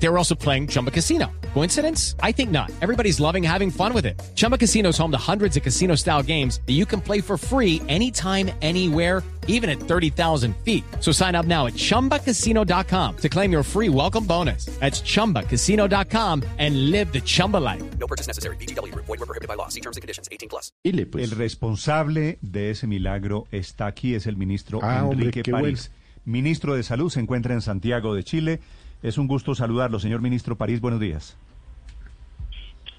They 0.00 0.08
were 0.08 0.16
also 0.18 0.34
playing 0.36 0.68
Chumba 0.68 0.90
Casino. 0.90 1.26
Coincidence? 1.54 2.14
I 2.22 2.30
think 2.32 2.50
not. 2.50 2.70
Everybody's 2.80 3.18
loving 3.18 3.42
having 3.42 3.70
fun 3.70 3.92
with 3.92 4.06
it. 4.06 4.20
Chumba 4.36 4.56
Casino 4.56 4.90
is 4.90 4.98
home 4.98 5.10
to 5.10 5.18
hundreds 5.18 5.56
of 5.56 5.62
casino 5.64 5.96
style 5.96 6.22
games 6.22 6.60
that 6.66 6.74
you 6.74 6.86
can 6.86 7.00
play 7.00 7.20
for 7.20 7.36
free 7.36 7.82
anytime, 7.88 8.50
anywhere, 8.62 9.24
even 9.48 9.68
at 9.68 9.80
30,000 9.80 10.54
feet. 10.64 10.84
So 11.00 11.10
sign 11.10 11.34
up 11.34 11.46
now 11.46 11.66
at 11.66 11.72
chumbacasino.com 11.74 13.16
to 13.16 13.28
claim 13.28 13.50
your 13.50 13.64
free 13.64 13.88
welcome 13.88 14.24
bonus. 14.24 14.66
That's 14.78 15.00
chumbacasino.com 15.02 16.44
and 16.58 16.90
live 16.92 17.12
the 17.12 17.20
Chumba 17.20 17.56
life. 17.56 17.82
No 17.98 18.06
purchase 18.06 18.28
necessary. 18.28 18.56
BGW. 18.56 18.94
Void 18.94 19.08
were 19.08 19.26
prohibited 19.26 19.48
by 19.48 19.54
law. 19.54 19.68
See 19.68 19.80
terms 19.80 19.96
and 19.96 20.02
conditions. 20.02 20.28
18 20.30 20.48
plus. 20.48 20.70
El 20.84 21.30
responsable 21.36 22.38
de 22.40 22.70
ese 22.70 22.86
milagro 22.86 23.46
está 23.50 23.86
aquí, 23.86 24.14
es 24.14 24.26
el 24.26 24.36
ministro 24.36 24.78
Ah, 24.82 25.08
Enrique 25.10 25.42
qué 25.42 25.50
París. 25.50 25.90
Ministro 26.24 26.74
de 26.74 26.82
Salud, 26.82 27.10
se 27.10 27.20
encuentra 27.20 27.54
en 27.54 27.62
Santiago 27.62 28.14
de 28.14 28.22
Chile. 28.22 28.60
Es 29.02 29.16
un 29.16 29.28
gusto 29.28 29.54
saludarlo, 29.54 29.98
señor 30.00 30.20
ministro 30.20 30.56
París. 30.56 30.80
Buenos 30.80 31.00
días. 31.00 31.36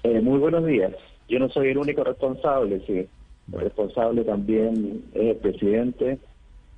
Eh, 0.02 0.20
muy 0.20 0.38
buenos 0.38 0.64
días. 0.64 0.92
Yo 1.28 1.38
no 1.38 1.48
soy 1.50 1.68
el 1.68 1.78
único 1.78 2.02
responsable, 2.02 2.80
sí. 2.86 3.06
El 3.52 3.60
responsable 3.60 4.24
también 4.24 5.04
es 5.12 5.22
el 5.22 5.36
presidente 5.36 6.18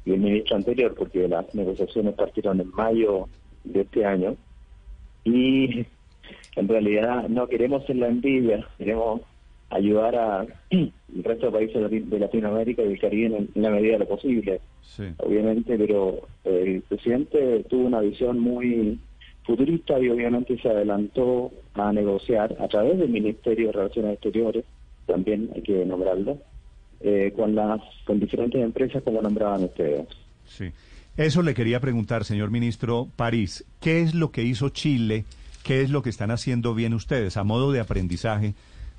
y 0.05 0.13
el 0.13 0.21
ministro 0.21 0.57
anterior, 0.57 0.95
porque 0.97 1.29
las 1.29 1.55
negociaciones 1.55 2.15
partieron 2.15 2.61
en 2.61 2.71
mayo 2.71 3.29
de 3.63 3.83
este 3.83 4.05
año. 4.05 4.37
Y 5.25 5.87
en 6.57 6.69
realidad 6.69 7.29
no 7.29 7.47
queremos 7.47 7.87
ser 7.87 7.97
la 7.97 8.09
envidia, 8.09 8.66
queremos 8.77 9.21
ayudar 9.71 10.16
a 10.16 10.47
el 10.71 10.93
resto 11.23 11.47
de 11.47 11.52
países 11.52 12.11
de 12.11 12.19
Latinoamérica 12.19 12.83
y 12.83 12.93
el 12.93 13.01
Caribe 13.01 13.37
en, 13.37 13.49
en 13.55 13.63
la 13.63 13.71
medida 13.71 13.93
de 13.93 13.99
lo 14.01 14.09
posible 14.09 14.61
Sí. 14.83 15.05
obviamente, 15.18 15.79
pero 15.79 16.21
el 16.45 16.83
presidente 16.83 17.65
tuvo 17.71 17.87
una 17.87 18.01
visión 18.01 18.39
muy 18.39 18.99
futurista 19.45 19.98
y 19.98 20.09
obviamente 20.09 20.59
se 20.59 20.68
adelantó 20.68 21.51
a 21.74 21.93
negociar 21.93 22.57
a 22.60 22.68
través 22.68 22.98
del 22.98 23.09
Ministerio 23.09 23.68
de 23.68 23.73
Relaciones 23.73 24.15
Exteriores, 24.15 24.65
también 25.07 25.51
hay 25.54 25.62
que 25.62 25.84
nombrarlo, 25.84 26.38
eh, 27.01 27.32
con 27.34 27.54
las 27.54 27.80
con 28.04 28.21
diferentes 28.21 28.62
empresas 28.62 29.02
como 29.02 29.21
nombraban 29.21 29.65
ustedes. 29.65 30.07
Sí. 30.46 30.71
Eso 31.16 31.43
le 31.43 31.54
quería 31.54 31.80
preguntar, 31.80 32.24
señor 32.24 32.51
ministro 32.51 33.09
París. 33.16 33.65
¿Qué 33.80 34.01
es 34.01 34.15
lo 34.15 34.30
que 34.30 34.45
hizo 34.45 34.71
Chile? 34.71 35.24
¿Qué 35.62 35.82
es 35.82 35.90
lo 35.90 36.02
que 36.02 36.10
están 36.10 36.30
haciendo 36.30 36.74
bien 36.74 36.95
ustedes 36.95 37.37
a 37.37 37.45
modo 37.45 37.71
de 37.71 37.80
aprendizaje 37.80 38.54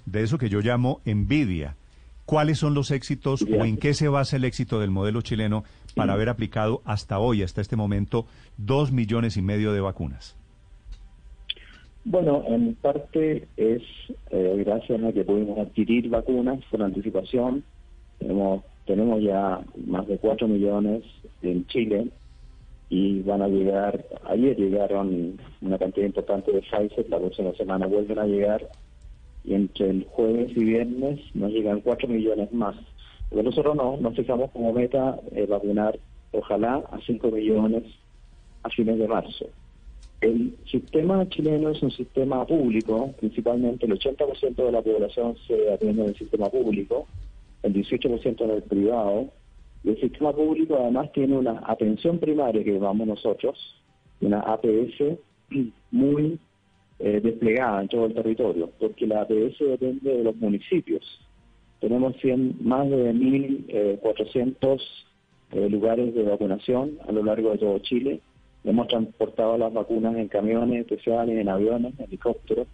de 0.05 0.23
eso 0.23 0.37
que 0.37 0.49
yo 0.49 0.61
llamo 0.61 1.01
envidia? 1.05 1.75
¿Cuáles 2.25 2.57
son 2.57 2.73
los 2.73 2.91
éxitos 2.91 3.41
o 3.41 3.65
en 3.65 3.77
qué 3.77 3.93
se 3.93 4.07
basa 4.07 4.37
el 4.37 4.45
éxito 4.45 4.79
del 4.79 4.91
modelo 4.91 5.21
chileno 5.21 5.63
para 5.95 6.13
haber 6.13 6.29
aplicado 6.29 6.81
hasta 6.85 7.19
hoy, 7.19 7.43
hasta 7.43 7.59
este 7.59 7.75
momento, 7.75 8.25
dos 8.57 8.91
millones 8.91 9.35
y 9.35 9.41
medio 9.41 9.73
de 9.73 9.81
vacunas? 9.81 10.37
Bueno, 12.05 12.43
en 12.47 12.75
parte 12.75 13.47
es 13.57 13.81
eh, 14.29 14.63
gracias 14.65 15.03
a 15.03 15.13
que 15.13 15.23
pudimos 15.23 15.57
adquirir 15.59 16.09
vacunas 16.09 16.59
con 16.69 16.81
anticipación. 16.81 17.63
Tenemos, 18.19 18.63
tenemos 18.85 19.21
ya 19.21 19.61
más 19.85 20.07
de 20.07 20.17
4 20.17 20.47
millones 20.47 21.03
en 21.41 21.65
Chile 21.67 22.07
y 22.89 23.21
van 23.21 23.41
a 23.41 23.47
llegar, 23.47 24.05
ayer 24.29 24.57
llegaron 24.57 25.39
una 25.61 25.77
cantidad 25.77 26.05
importante 26.05 26.51
de 26.51 26.61
Pfizer, 26.61 27.09
la 27.09 27.19
próxima 27.19 27.53
semana 27.53 27.87
vuelven 27.87 28.19
a 28.19 28.25
llegar 28.25 28.69
y 29.43 29.53
entre 29.53 29.89
el 29.89 30.05
jueves 30.05 30.51
y 30.55 30.63
viernes 30.63 31.19
nos 31.33 31.51
llegan 31.51 31.81
4 31.81 32.07
millones 32.07 32.51
más. 32.53 32.75
Pero 33.29 33.43
nosotros 33.43 33.75
no, 33.75 33.97
nos 33.97 34.15
fijamos 34.15 34.51
como 34.51 34.73
meta 34.73 35.19
eh, 35.31 35.45
vacunar, 35.45 35.99
ojalá, 36.31 36.83
a 36.91 36.99
5 37.05 37.31
millones 37.31 37.83
a 38.63 38.69
fines 38.69 38.97
de 38.97 39.07
marzo. 39.07 39.47
El 40.21 40.55
sistema 40.71 41.27
chileno 41.27 41.69
es 41.69 41.83
un 41.83 41.91
sistema 41.91 42.45
público, 42.45 43.13
principalmente 43.19 43.85
el 43.85 43.99
80% 43.99 44.55
de 44.55 44.71
la 44.71 44.81
población 44.81 45.35
se 45.45 45.69
atiende 45.73 46.03
en 46.03 46.09
el 46.09 46.15
sistema 46.15 46.49
público, 46.49 47.07
el 47.61 47.73
18% 47.73 48.41
en 48.41 48.49
el 48.49 48.63
privado, 48.63 49.27
y 49.83 49.89
el 49.89 49.99
sistema 49.99 50.31
público 50.31 50.77
además 50.79 51.11
tiene 51.11 51.37
una 51.37 51.61
atención 51.65 52.19
primaria 52.19 52.63
que 52.63 52.71
llamamos 52.71 53.05
nosotros, 53.05 53.57
una 54.21 54.39
APS 54.39 55.17
muy 55.91 56.39
eh, 56.99 57.19
desplegada 57.21 57.81
en 57.81 57.87
todo 57.87 58.05
el 58.05 58.13
territorio, 58.13 58.69
porque 58.79 59.07
la 59.07 59.21
APS 59.21 59.59
depende 59.59 60.17
de 60.17 60.23
los 60.23 60.35
municipios. 60.35 61.03
Tenemos 61.79 62.15
100, 62.17 62.57
más 62.61 62.89
de 62.89 63.13
1.400 63.13 64.81
eh, 65.51 65.69
lugares 65.69 66.13
de 66.13 66.23
vacunación 66.23 66.97
a 67.07 67.11
lo 67.11 67.23
largo 67.23 67.51
de 67.51 67.57
todo 67.57 67.79
Chile. 67.79 68.21
Hemos 68.63 68.87
transportado 68.87 69.57
las 69.57 69.73
vacunas 69.73 70.15
en 70.15 70.29
camiones 70.29 70.81
especiales, 70.81 71.37
en 71.37 71.49
aviones, 71.49 71.93
en 71.99 72.05
helicópteros, 72.05 72.67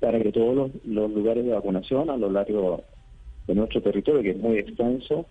para 0.00 0.20
que 0.20 0.32
todos 0.32 0.54
los, 0.56 0.70
los 0.84 1.10
lugares 1.12 1.44
de 1.44 1.52
vacunación 1.52 2.10
a 2.10 2.16
lo 2.16 2.28
largo 2.30 2.82
de 3.46 3.54
nuestro 3.54 3.80
territorio, 3.82 4.22
que 4.22 4.30
es 4.30 4.38
muy 4.38 4.58
extenso, 4.58 5.26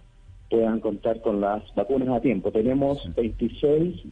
puedan 0.50 0.80
contar 0.80 1.22
con 1.22 1.42
las 1.42 1.64
vacunas 1.76 2.10
a 2.10 2.22
tiempo. 2.22 2.52
Tenemos 2.52 3.00
26 3.16 4.04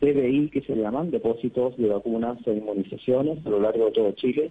DBI 0.00 0.50
que 0.50 0.60
se 0.62 0.76
llaman 0.76 1.10
depósitos 1.10 1.76
de 1.76 1.88
vacunas 1.88 2.38
e 2.46 2.52
inmunizaciones 2.54 3.44
a 3.44 3.50
lo 3.50 3.60
largo 3.60 3.86
de 3.86 3.92
todo 3.92 4.12
Chile, 4.12 4.50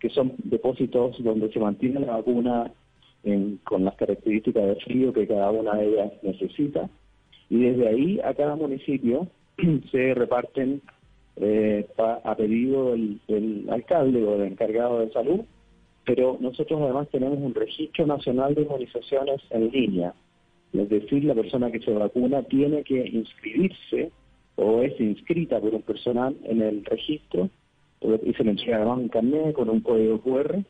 que 0.00 0.08
son 0.10 0.34
depósitos 0.44 1.22
donde 1.22 1.52
se 1.52 1.58
mantiene 1.58 2.00
la 2.00 2.16
vacuna 2.18 2.72
con 3.64 3.84
las 3.84 3.94
características 3.96 4.64
de 4.66 4.76
frío 4.76 5.12
que 5.12 5.26
cada 5.26 5.50
una 5.50 5.74
de 5.74 5.88
ellas 5.88 6.12
necesita. 6.22 6.88
Y 7.50 7.58
desde 7.58 7.88
ahí 7.88 8.20
a 8.24 8.32
cada 8.34 8.56
municipio 8.56 9.26
se 9.90 10.14
reparten 10.14 10.80
eh, 11.36 11.86
pa- 11.96 12.20
a 12.24 12.36
pedido 12.36 12.92
del, 12.92 13.20
del 13.28 13.66
alcalde 13.70 14.22
o 14.24 14.38
del 14.38 14.52
encargado 14.52 15.00
de 15.00 15.10
salud, 15.12 15.40
pero 16.06 16.38
nosotros 16.40 16.80
además 16.80 17.08
tenemos 17.10 17.38
un 17.38 17.54
registro 17.54 18.06
nacional 18.06 18.54
de 18.54 18.62
inmunizaciones 18.62 19.40
en 19.50 19.70
línea. 19.70 20.14
Es 20.72 20.88
decir, 20.88 21.24
la 21.24 21.34
persona 21.34 21.70
que 21.70 21.80
se 21.80 21.92
vacuna 21.92 22.42
tiene 22.44 22.82
que 22.84 23.06
inscribirse 23.08 24.10
o 24.60 24.82
es 24.82 24.98
inscrita 25.00 25.60
por 25.60 25.72
un 25.74 25.82
personal 25.82 26.36
en 26.44 26.60
el 26.62 26.84
registro 26.84 27.48
y 28.24 28.32
se 28.34 28.44
le 28.44 28.50
entrega 28.50 28.84
un 28.92 29.08
carnet 29.08 29.52
con 29.54 29.68
un 29.70 29.80
código 29.80 30.20
QR. 30.20 30.62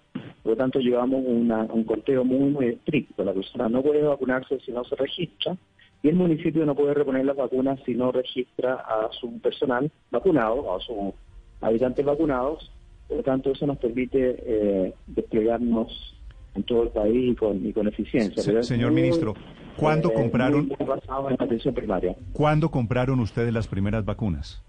Por 0.42 0.52
lo 0.52 0.56
tanto, 0.56 0.78
llevamos 0.78 1.22
una- 1.26 1.64
un 1.64 1.84
conteo 1.84 2.24
muy, 2.24 2.50
muy 2.50 2.66
estricto. 2.66 3.24
La 3.24 3.32
persona 3.32 3.68
no 3.68 3.82
puede 3.82 4.02
vacunarse 4.02 4.60
si 4.60 4.72
no 4.72 4.84
se 4.84 4.94
registra 4.96 5.56
y 6.02 6.08
el 6.08 6.16
municipio 6.16 6.64
no 6.66 6.74
puede 6.74 6.94
reponer 6.94 7.24
las 7.24 7.36
vacunas 7.36 7.80
si 7.84 7.94
no 7.94 8.12
registra 8.12 8.74
a 8.74 9.08
su 9.12 9.38
personal 9.40 9.90
vacunado, 10.10 10.74
a 10.76 10.80
sus 10.80 11.14
habitantes 11.60 12.04
vacunados. 12.04 12.70
Por 13.08 13.18
lo 13.18 13.22
tanto, 13.22 13.52
eso 13.52 13.66
nos 13.66 13.78
permite 13.78 14.36
eh, 14.38 14.94
desplegarnos 15.06 16.14
en 16.54 16.62
todo 16.64 16.82
el 16.84 16.88
país 16.90 17.32
y 17.32 17.34
con, 17.34 17.64
y 17.66 17.72
con 17.72 17.88
eficiencia. 17.88 18.42
Se- 18.42 18.62
señor 18.62 18.92
muy, 18.92 19.02
ministro, 19.02 19.34
¿cuándo 19.78 20.10
eh, 20.10 20.14
compraron- 20.14 20.68
muy 20.78 20.86
basado 20.86 21.30
en 21.30 21.36
la 21.38 21.44
atención 21.44 21.74
primaria. 21.74 22.14
¿Cuándo 22.32 22.70
compraron 22.70 23.20
ustedes 23.20 23.52
las 23.52 23.66
primeras 23.68 24.04
vacunas? 24.04 24.62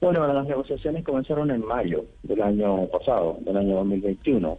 Bueno, 0.00 0.26
las 0.32 0.46
negociaciones 0.46 1.04
comenzaron 1.04 1.50
en 1.50 1.64
mayo 1.64 2.04
del 2.22 2.40
año 2.42 2.86
pasado, 2.86 3.38
del 3.44 3.56
año 3.56 3.76
2021. 3.76 4.58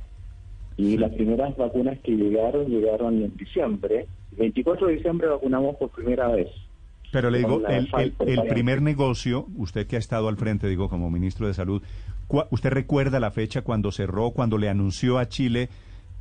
Y 0.78 0.98
las 0.98 1.12
primeras 1.14 1.56
vacunas 1.58 1.98
que 2.00 2.12
llegaron, 2.12 2.66
llegaron 2.68 3.22
en 3.22 3.36
diciembre. 3.38 4.08
El 4.32 4.38
24 4.38 4.88
de 4.88 4.94
diciembre 4.96 5.28
vacunamos 5.28 5.76
por 5.78 5.90
primera 5.90 6.28
vez. 6.28 6.48
Pero 7.12 7.30
le 7.32 7.40
digo, 7.40 7.62
el, 7.68 7.90
el- 8.28 8.48
primer 8.48 8.82
negocio, 8.82 9.48
usted 9.58 9.88
que 9.88 9.96
ha 9.96 10.00
estado 10.00 10.28
al 10.28 10.38
frente, 10.38 10.68
digo, 10.68 10.90
como 10.90 11.10
ministro 11.10 11.48
de 11.48 11.54
Salud, 11.54 11.82
¿cuá- 12.28 12.48
¿usted 12.52 12.70
recuerda 12.70 13.20
la 13.20 13.32
fecha 13.32 13.62
cuando 13.64 13.92
cerró, 13.92 14.32
cuando 14.32 14.58
le 14.58 14.70
anunció 14.70 15.18
a 15.18 15.28
Chile 15.28 15.70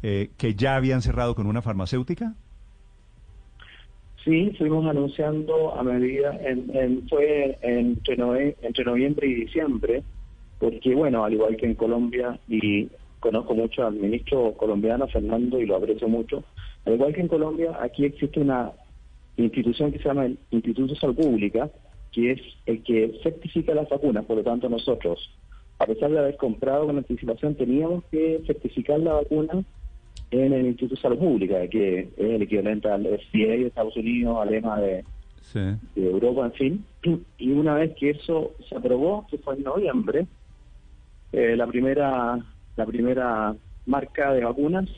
eh, 0.03 0.31
que 0.39 0.55
ya 0.55 0.77
habían 0.77 1.03
cerrado 1.03 1.35
con 1.35 1.47
una 1.47 1.63
farmacéutica? 1.63 2.37
Sí, 4.25 4.53
fuimos 4.59 4.85
anunciando 4.87 5.75
a 5.75 5.83
medida, 5.83 6.37
en, 6.43 6.75
en- 6.77 7.09
fue 7.09 7.59
entre, 7.63 8.17
nove- 8.19 8.57
entre 8.63 8.85
noviembre 8.85 9.27
y 9.29 9.35
diciembre, 9.35 10.05
porque 10.59 10.95
bueno, 10.95 11.25
al 11.25 11.33
igual 11.33 11.57
que 11.57 11.67
en 11.67 11.75
Colombia, 11.75 12.39
y 12.49 12.91
conozco 13.21 13.55
mucho 13.55 13.87
al 13.87 13.95
ministro 13.95 14.55
colombiano, 14.57 15.07
Fernando, 15.09 15.61
y 15.61 15.67
lo 15.67 15.77
aprecio 15.77 16.09
mucho, 16.09 16.45
al 16.85 16.95
igual 16.95 17.15
que 17.15 17.21
en 17.21 17.29
Colombia, 17.29 17.79
aquí 17.81 18.05
existe 18.05 18.41
una 18.41 18.73
institución 19.37 19.93
que 19.93 19.99
se 19.99 20.05
llama 20.09 20.27
el 20.27 20.39
Instituto 20.51 20.93
de 20.95 21.01
Salud 21.01 21.17
Pública, 21.17 21.71
que 22.13 22.33
es 22.33 22.41
el 22.67 22.83
que 22.83 23.21
certifica 23.23 23.73
las 23.75 23.89
vacunas, 23.89 24.25
por 24.27 24.37
lo 24.37 24.43
tanto 24.43 24.69
nosotros, 24.69 25.39
a 25.79 25.87
pesar 25.87 26.11
de 26.11 26.19
haber 26.19 26.37
comprado 26.37 26.87
con 26.87 26.99
anticipación, 26.99 27.55
teníamos 27.55 28.05
que 28.11 28.43
certificar 28.47 28.99
la 28.99 29.13
vacuna 29.15 29.65
en 30.31 30.53
el 30.53 30.67
Instituto 30.67 30.95
de 30.95 31.01
Salud 31.01 31.19
Pública, 31.19 31.67
que 31.69 32.01
es 32.01 32.09
el 32.19 32.43
equivalente 32.43 32.89
al 32.89 33.05
FDA 33.05 33.53
de 33.53 33.67
Estados 33.67 33.97
Unidos, 33.97 34.39
al 34.41 34.55
EMA 34.55 34.81
de, 34.81 35.05
Sí. 35.41 35.61
de 35.95 36.07
Europa, 36.11 36.45
en 36.47 36.53
fin. 36.53 36.85
Y 37.39 37.53
una 37.53 37.75
vez 37.75 37.95
que 37.97 38.11
eso 38.11 38.53
se 38.69 38.77
aprobó, 38.77 39.27
que 39.31 39.39
fue 39.39 39.55
en 39.55 39.63
noviembre, 39.63 40.27
eh, 41.33 41.57
la 41.57 41.67
primera 41.67 42.39
la 42.77 42.87
primera 42.87 43.55
marca 43.87 44.33
de 44.33 44.45
vacunas 44.45 44.89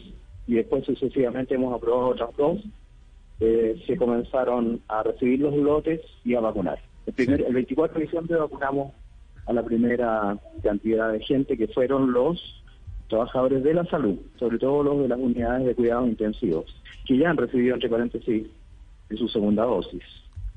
y 0.47 0.55
después 0.55 0.85
sucesivamente 0.85 1.55
hemos 1.55 1.75
aprobado 1.75 2.09
otras 2.09 2.37
dos. 2.37 2.59
Eh, 3.41 3.83
se 3.87 3.97
comenzaron 3.97 4.83
a 4.89 5.03
recibir 5.03 5.41
los 5.41 5.57
lotes 5.57 6.01
y 6.25 6.35
a 6.35 6.41
vacunar. 6.41 6.79
El, 7.07 7.15
primer, 7.15 7.41
el 7.41 7.55
24 7.55 7.99
de 7.99 8.05
diciembre 8.05 8.37
vacunamos 8.37 8.93
a 9.47 9.53
la 9.55 9.63
primera 9.63 10.37
cantidad 10.63 11.11
de 11.11 11.21
gente 11.21 11.57
que 11.57 11.69
fueron 11.69 12.13
los 12.13 12.63
trabajadores 13.11 13.63
de 13.63 13.75
la 13.75 13.85
salud, 13.85 14.17
sobre 14.39 14.59
todo 14.59 14.83
los 14.83 15.03
de 15.03 15.09
las 15.09 15.19
unidades 15.19 15.67
de 15.67 15.75
cuidados 15.75 16.09
intensivos, 16.09 16.65
que 17.07 17.19
ya 17.19 17.29
han 17.31 17.37
recibido, 17.37 17.75
entre 17.75 17.91
paréntesis, 17.91 18.47
su 19.17 19.29
segunda 19.29 19.65
dosis. 19.65 20.03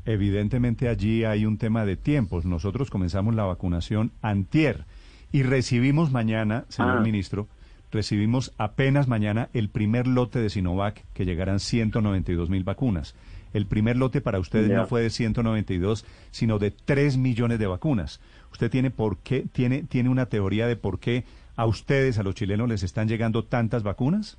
Evidentemente 0.06 0.88
allí 0.88 1.24
hay 1.24 1.46
un 1.46 1.58
tema 1.58 1.86
de 1.86 1.98
tiempos. 1.98 2.46
Nosotros 2.46 2.90
comenzamos 2.90 3.36
la 3.36 3.46
vacunación 3.46 4.12
antier 4.22 4.86
y 5.32 5.44
recibimos 5.44 6.12
mañana, 6.12 6.66
señor 6.70 7.00
Ah. 7.00 7.02
ministro, 7.02 7.48
recibimos 7.92 8.54
apenas 8.58 9.08
mañana 9.08 9.50
el 9.54 9.70
primer 9.70 10.08
lote 10.08 10.40
de 10.40 10.50
Sinovac, 10.50 11.04
que 11.14 11.26
llegarán 11.26 11.60
192 11.60 12.50
mil 12.50 12.64
vacunas. 12.64 13.16
El 13.54 13.68
primer 13.68 13.98
lote 13.98 14.22
para 14.22 14.40
ustedes 14.40 14.70
no 14.70 14.88
fue 14.88 15.02
de 15.02 15.10
192, 15.10 16.06
sino 16.32 16.60
de 16.60 16.72
3 16.72 17.18
millones 17.18 17.60
de 17.60 17.68
vacunas. 17.68 18.20
¿Usted 18.52 18.70
tiene 18.70 18.92
por 18.92 19.18
qué, 19.18 19.46
tiene, 19.52 19.84
tiene 19.84 20.10
una 20.10 20.26
teoría 20.26 20.68
de 20.68 20.76
por 20.76 21.00
qué 21.00 21.24
a 21.56 21.66
ustedes, 21.66 22.18
a 22.18 22.24
los 22.24 22.36
chilenos, 22.36 22.68
les 22.68 22.84
están 22.84 23.08
llegando 23.08 23.44
tantas 23.44 23.84
vacunas? 23.84 24.38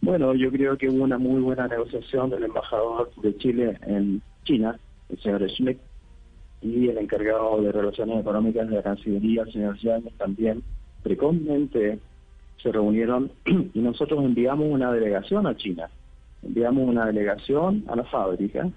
Bueno, 0.00 0.34
yo 0.34 0.50
creo 0.50 0.78
que 0.78 0.88
hubo 0.88 1.04
una 1.04 1.18
muy 1.18 1.40
buena 1.40 1.68
negociación 1.68 2.30
del 2.30 2.44
embajador 2.44 3.10
de 3.16 3.36
Chile 3.36 3.78
en 3.82 4.22
China, 4.44 4.78
el 5.10 5.20
señor 5.20 5.50
Schmidt, 5.50 5.78
y 6.62 6.88
el 6.88 6.98
encargado 6.98 7.60
de 7.62 7.72
Relaciones 7.72 8.20
Económicas 8.20 8.68
de 8.68 8.76
la 8.76 8.82
Cancillería, 8.82 9.42
el 9.42 9.52
señor 9.52 9.76
Yáñez, 9.78 10.12
también 10.16 10.62
precozmente 11.02 11.98
se 12.62 12.72
reunieron 12.72 13.30
y 13.74 13.78
nosotros 13.80 14.24
enviamos 14.24 14.66
una 14.70 14.92
delegación 14.92 15.46
a 15.46 15.56
China. 15.56 15.88
Enviamos 16.42 16.88
una 16.88 17.06
delegación 17.06 17.84
a 17.88 17.96
la 17.96 18.04
fábrica, 18.04 18.68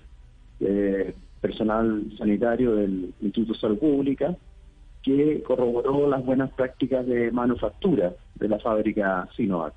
eh, 0.60 1.14
personal 1.42 2.06
sanitario 2.18 2.76
del 2.76 3.14
Instituto 3.22 3.54
de 3.54 3.60
Salud 3.60 3.80
Pública, 3.80 4.36
que 5.02 5.44
corroboró 5.44 6.08
las 6.10 6.26
buenas 6.26 6.52
prácticas 6.52 7.06
de 7.06 7.32
manufactura 7.32 8.14
de 8.36 8.48
la 8.48 8.60
fábrica 8.60 9.28
Sinovac 9.36 9.74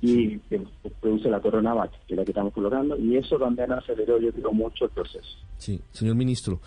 y 0.00 0.38
que 0.38 0.62
produce 1.00 1.28
la 1.28 1.40
Coronavac, 1.40 1.90
que 2.06 2.14
es 2.14 2.18
la 2.18 2.24
que 2.24 2.30
estamos 2.30 2.52
colocando, 2.52 2.96
y 2.96 3.16
eso 3.16 3.36
también 3.36 3.72
aceleró, 3.72 4.20
yo 4.20 4.32
creo, 4.32 4.52
mucho 4.52 4.84
el 4.84 4.90
proceso. 4.92 5.28
Sí, 5.56 5.80
señor 5.90 6.14
ministro, 6.14 6.60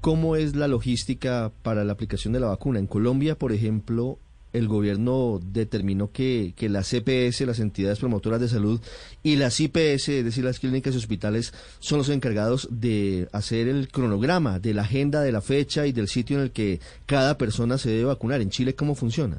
¿cómo 0.00 0.34
es 0.34 0.56
la 0.56 0.66
logística 0.66 1.52
para 1.62 1.84
la 1.84 1.92
aplicación 1.92 2.32
de 2.32 2.40
la 2.40 2.46
vacuna? 2.46 2.78
En 2.78 2.86
Colombia, 2.86 3.36
por 3.36 3.52
ejemplo, 3.52 4.18
el 4.52 4.68
gobierno 4.68 5.40
determinó 5.42 6.10
que, 6.12 6.54
que 6.56 6.68
las 6.68 6.90
CPS, 6.90 7.46
las 7.46 7.60
entidades 7.60 8.00
promotoras 8.00 8.40
de 8.40 8.48
salud, 8.48 8.80
y 9.22 9.36
las 9.36 9.60
IPS, 9.60 10.08
es 10.08 10.24
decir, 10.24 10.44
las 10.44 10.58
clínicas 10.58 10.94
y 10.94 10.98
hospitales, 10.98 11.52
son 11.78 11.98
los 11.98 12.08
encargados 12.08 12.68
de 12.70 13.28
hacer 13.32 13.68
el 13.68 13.88
cronograma 13.88 14.58
de 14.58 14.74
la 14.74 14.82
agenda, 14.82 15.22
de 15.22 15.32
la 15.32 15.40
fecha 15.40 15.86
y 15.86 15.92
del 15.92 16.08
sitio 16.08 16.38
en 16.38 16.44
el 16.44 16.50
que 16.50 16.80
cada 17.06 17.38
persona 17.38 17.78
se 17.78 17.90
debe 17.90 18.04
vacunar. 18.04 18.40
¿En 18.40 18.50
Chile 18.50 18.74
cómo 18.74 18.94
funciona? 18.94 19.38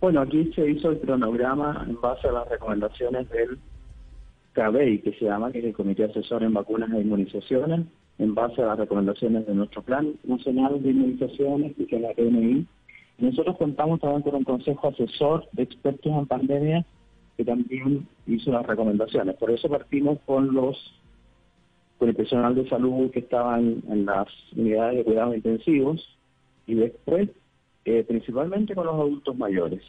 Bueno, 0.00 0.20
aquí 0.20 0.52
se 0.54 0.70
hizo 0.70 0.90
el 0.90 1.00
cronograma 1.00 1.84
en 1.88 2.00
base 2.00 2.28
a 2.28 2.32
las 2.32 2.48
recomendaciones 2.48 3.28
del 3.30 3.58
CABEI, 4.52 5.00
que 5.00 5.12
se 5.14 5.24
llama, 5.24 5.50
que 5.50 5.58
es 5.58 5.64
el 5.64 5.72
Comité 5.72 6.04
Asesor 6.04 6.44
en 6.44 6.54
Vacunas 6.54 6.90
e 6.92 7.00
Inmunizaciones, 7.00 7.86
en 8.18 8.34
base 8.34 8.62
a 8.62 8.66
las 8.66 8.78
recomendaciones 8.78 9.46
de 9.46 9.54
nuestro 9.54 9.82
Plan 9.82 10.14
Nacional 10.24 10.82
de 10.82 10.90
Inmunizaciones, 10.90 11.74
que 11.76 11.96
es 11.96 12.02
la 12.02 12.12
PNI. 12.14 12.66
Nosotros 13.18 13.56
contamos 13.56 14.00
también 14.00 14.22
con 14.22 14.36
un 14.36 14.44
consejo 14.44 14.88
asesor 14.88 15.48
de 15.52 15.64
expertos 15.64 16.12
en 16.12 16.26
pandemia 16.26 16.86
que 17.36 17.44
también 17.44 18.06
hizo 18.26 18.52
las 18.52 18.66
recomendaciones. 18.66 19.36
Por 19.36 19.50
eso 19.50 19.68
partimos 19.68 20.18
con 20.24 20.54
los 20.54 20.76
con 21.98 22.08
el 22.08 22.14
personal 22.14 22.54
de 22.54 22.68
salud 22.68 23.10
que 23.10 23.18
estaban 23.18 23.82
en 23.88 24.06
las 24.06 24.28
unidades 24.56 24.98
de 24.98 25.04
cuidados 25.04 25.34
intensivos 25.34 26.18
y 26.64 26.74
después 26.74 27.28
eh, 27.84 28.04
principalmente 28.06 28.74
con 28.74 28.86
los 28.86 28.94
adultos 28.94 29.36
mayores. 29.36 29.82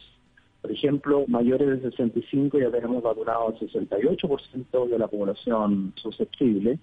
Por 0.60 0.72
ejemplo, 0.72 1.24
mayores 1.28 1.68
de 1.68 1.90
65 1.90 2.58
ya 2.58 2.70
tenemos 2.70 3.02
vacunado 3.02 3.54
el 3.60 3.70
68% 3.70 4.88
de 4.88 4.98
la 4.98 5.06
población 5.06 5.92
susceptible 5.96 6.78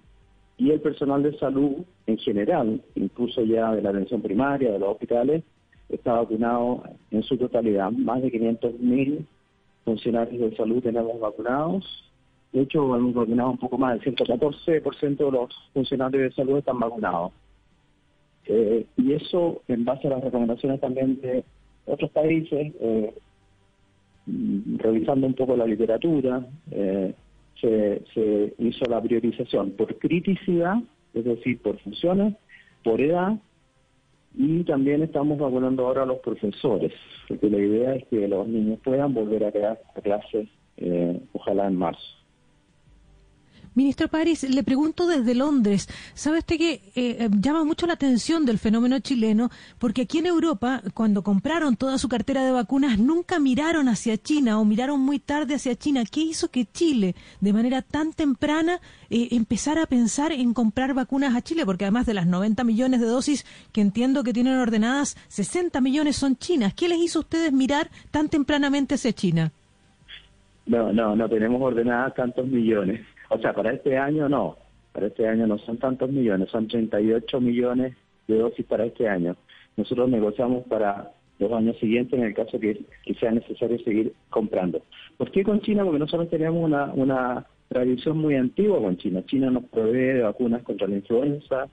y 0.58 0.72
el 0.72 0.80
personal 0.80 1.24
de 1.24 1.38
salud 1.38 1.84
en 2.08 2.18
general, 2.18 2.82
incluso 2.96 3.44
ya 3.44 3.74
de 3.74 3.82
la 3.82 3.90
atención 3.90 4.22
primaria, 4.22 4.72
de 4.72 4.80
los 4.80 4.90
hospitales, 4.90 5.44
está 5.90 6.14
vacunado 6.14 6.84
en 7.12 7.24
su 7.24 7.38
totalidad. 7.38 7.92
Más 7.92 8.22
de 8.22 8.32
500.000 8.32 9.26
funcionarios 9.86 10.52
de 10.52 10.58
salud 10.58 10.82
tenemos 10.84 11.20
vacunados. 11.20 11.86
De 12.52 12.62
hecho, 12.62 12.96
hemos 12.96 13.14
vacunado 13.14 13.52
un 13.52 13.58
poco 13.58 13.78
más 13.78 14.00
del 14.00 14.16
114% 14.16 15.18
de 15.18 15.32
los 15.32 15.50
funcionarios 15.74 16.24
de 16.24 16.32
salud 16.32 16.58
están 16.58 16.80
vacunados. 16.80 17.32
Eh, 18.46 18.86
y 18.96 19.14
eso 19.14 19.62
en 19.68 19.84
base 19.84 20.08
a 20.08 20.12
las 20.12 20.24
recomendaciones 20.24 20.80
también 20.80 21.20
de 21.22 21.44
otros 21.86 22.10
países, 22.12 22.74
eh, 22.80 23.14
revisando 24.78 25.28
un 25.28 25.34
poco 25.34 25.56
la 25.56 25.66
literatura, 25.66 26.46
eh, 26.72 27.14
se, 27.60 28.04
se 28.14 28.54
hizo 28.60 28.86
la 28.90 29.02
priorización 29.02 29.72
por 29.72 29.98
criticidad, 29.98 30.76
es 31.14 31.26
decir, 31.26 31.60
por 31.62 31.80
funciones, 31.80 32.36
por 32.84 33.02
edad, 33.02 33.38
y 34.38 34.64
también 34.66 35.02
estamos 35.02 35.40
vacunando 35.40 35.88
ahora 35.88 36.04
a 36.04 36.06
los 36.06 36.20
profesores, 36.20 36.94
porque 37.28 37.50
la 37.50 37.58
idea 37.58 37.96
es 37.96 38.06
que 38.08 38.28
los 38.28 38.48
niños 38.48 38.80
puedan 38.84 39.14
volver 39.14 39.44
a, 39.44 39.72
a 39.72 40.02
clases, 40.02 40.48
eh, 40.78 41.20
ojalá 41.34 41.68
en 41.68 41.76
marzo. 41.76 42.06
Ministro 43.78 44.08
París, 44.08 44.42
le 44.42 44.64
pregunto 44.64 45.06
desde 45.06 45.36
Londres, 45.36 45.88
¿sabe 46.16 46.40
usted 46.40 46.58
que 46.58 46.82
eh, 46.96 47.30
llama 47.40 47.64
mucho 47.64 47.86
la 47.86 47.94
atención 47.94 48.44
del 48.44 48.58
fenómeno 48.58 48.98
chileno? 48.98 49.52
Porque 49.78 50.02
aquí 50.02 50.18
en 50.18 50.26
Europa, 50.26 50.82
cuando 50.96 51.22
compraron 51.22 51.76
toda 51.76 52.00
su 52.00 52.10
cartera 52.10 52.44
de 52.44 52.52
vacunas, 52.52 52.98
nunca 52.98 53.38
miraron 53.38 53.88
hacia 53.88 54.18
China 54.18 54.60
o 54.60 54.66
miraron 54.66 55.00
muy 55.02 55.20
tarde 55.20 55.54
hacia 55.54 55.76
China. 55.76 56.06
¿Qué 56.12 56.22
hizo 56.22 56.50
que 56.50 56.66
Chile, 56.66 57.14
de 57.40 57.54
manera 57.54 57.84
tan 57.84 58.14
temprana, 58.14 58.80
eh, 59.12 59.28
empezara 59.30 59.84
a 59.84 59.86
pensar 59.86 60.32
en 60.32 60.56
comprar 60.56 60.96
vacunas 60.96 61.36
a 61.36 61.44
Chile? 61.44 61.64
Porque 61.64 61.86
además 61.86 62.08
de 62.08 62.16
las 62.16 62.26
90 62.26 62.64
millones 62.64 63.00
de 63.00 63.06
dosis 63.06 63.46
que 63.74 63.82
entiendo 63.82 64.24
que 64.24 64.34
tienen 64.34 64.58
ordenadas, 64.58 65.18
60 65.28 65.82
millones 65.82 66.16
son 66.16 66.36
chinas. 66.36 66.74
¿Qué 66.74 66.90
les 66.90 66.98
hizo 66.98 67.20
a 67.20 67.22
ustedes 67.22 67.54
mirar 67.54 67.92
tan 68.10 68.28
tempranamente 68.28 68.96
hacia 68.96 69.14
China? 69.14 69.52
No, 70.66 70.92
no, 70.92 71.16
no 71.16 71.30
tenemos 71.30 71.62
ordenadas 71.62 72.16
tantos 72.16 72.48
millones. 72.48 73.06
O 73.30 73.38
sea, 73.40 73.54
para 73.54 73.74
este 73.74 73.98
año 73.98 74.30
no. 74.30 74.58
Para 74.94 75.08
este 75.08 75.28
año 75.28 75.46
no 75.48 75.58
son 75.60 75.78
tantos 75.78 76.10
millones, 76.10 76.50
son 76.50 76.68
38 76.68 77.40
millones 77.42 77.96
de 78.28 78.38
dosis 78.38 78.66
para 78.66 78.86
este 78.86 79.08
año. 79.08 79.36
Nosotros 79.76 80.10
negociamos 80.10 80.66
para 80.66 81.12
los 81.40 81.52
años 81.52 81.78
siguientes 81.78 82.18
en 82.18 82.26
el 82.26 82.34
caso 82.34 82.60
que, 82.60 82.84
sea 83.20 83.32
necesario 83.32 83.78
seguir 83.80 84.14
comprando. 84.30 84.82
¿Por 85.18 85.32
qué 85.32 85.44
con 85.44 85.62
China? 85.62 85.84
Porque 85.84 86.00
nosotros 86.00 86.30
tenemos 86.30 86.64
una, 86.64 86.86
una 86.94 87.46
tradición 87.68 88.18
muy 88.18 88.36
antigua 88.36 88.80
con 88.80 88.98
China. 88.98 89.24
China 89.26 89.52
nos 89.52 89.66
provee 89.66 90.14
de 90.14 90.24
vacunas 90.24 90.64
contra 90.64 90.88
la 90.88 90.96
influenza, 90.96 91.68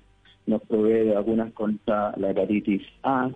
nos 0.46 0.60
provee 0.62 1.06
de 1.06 1.14
vacunas 1.14 1.52
contra 1.54 2.14
la 2.18 2.30
hepatitis 2.30 2.82
A. 3.02 3.30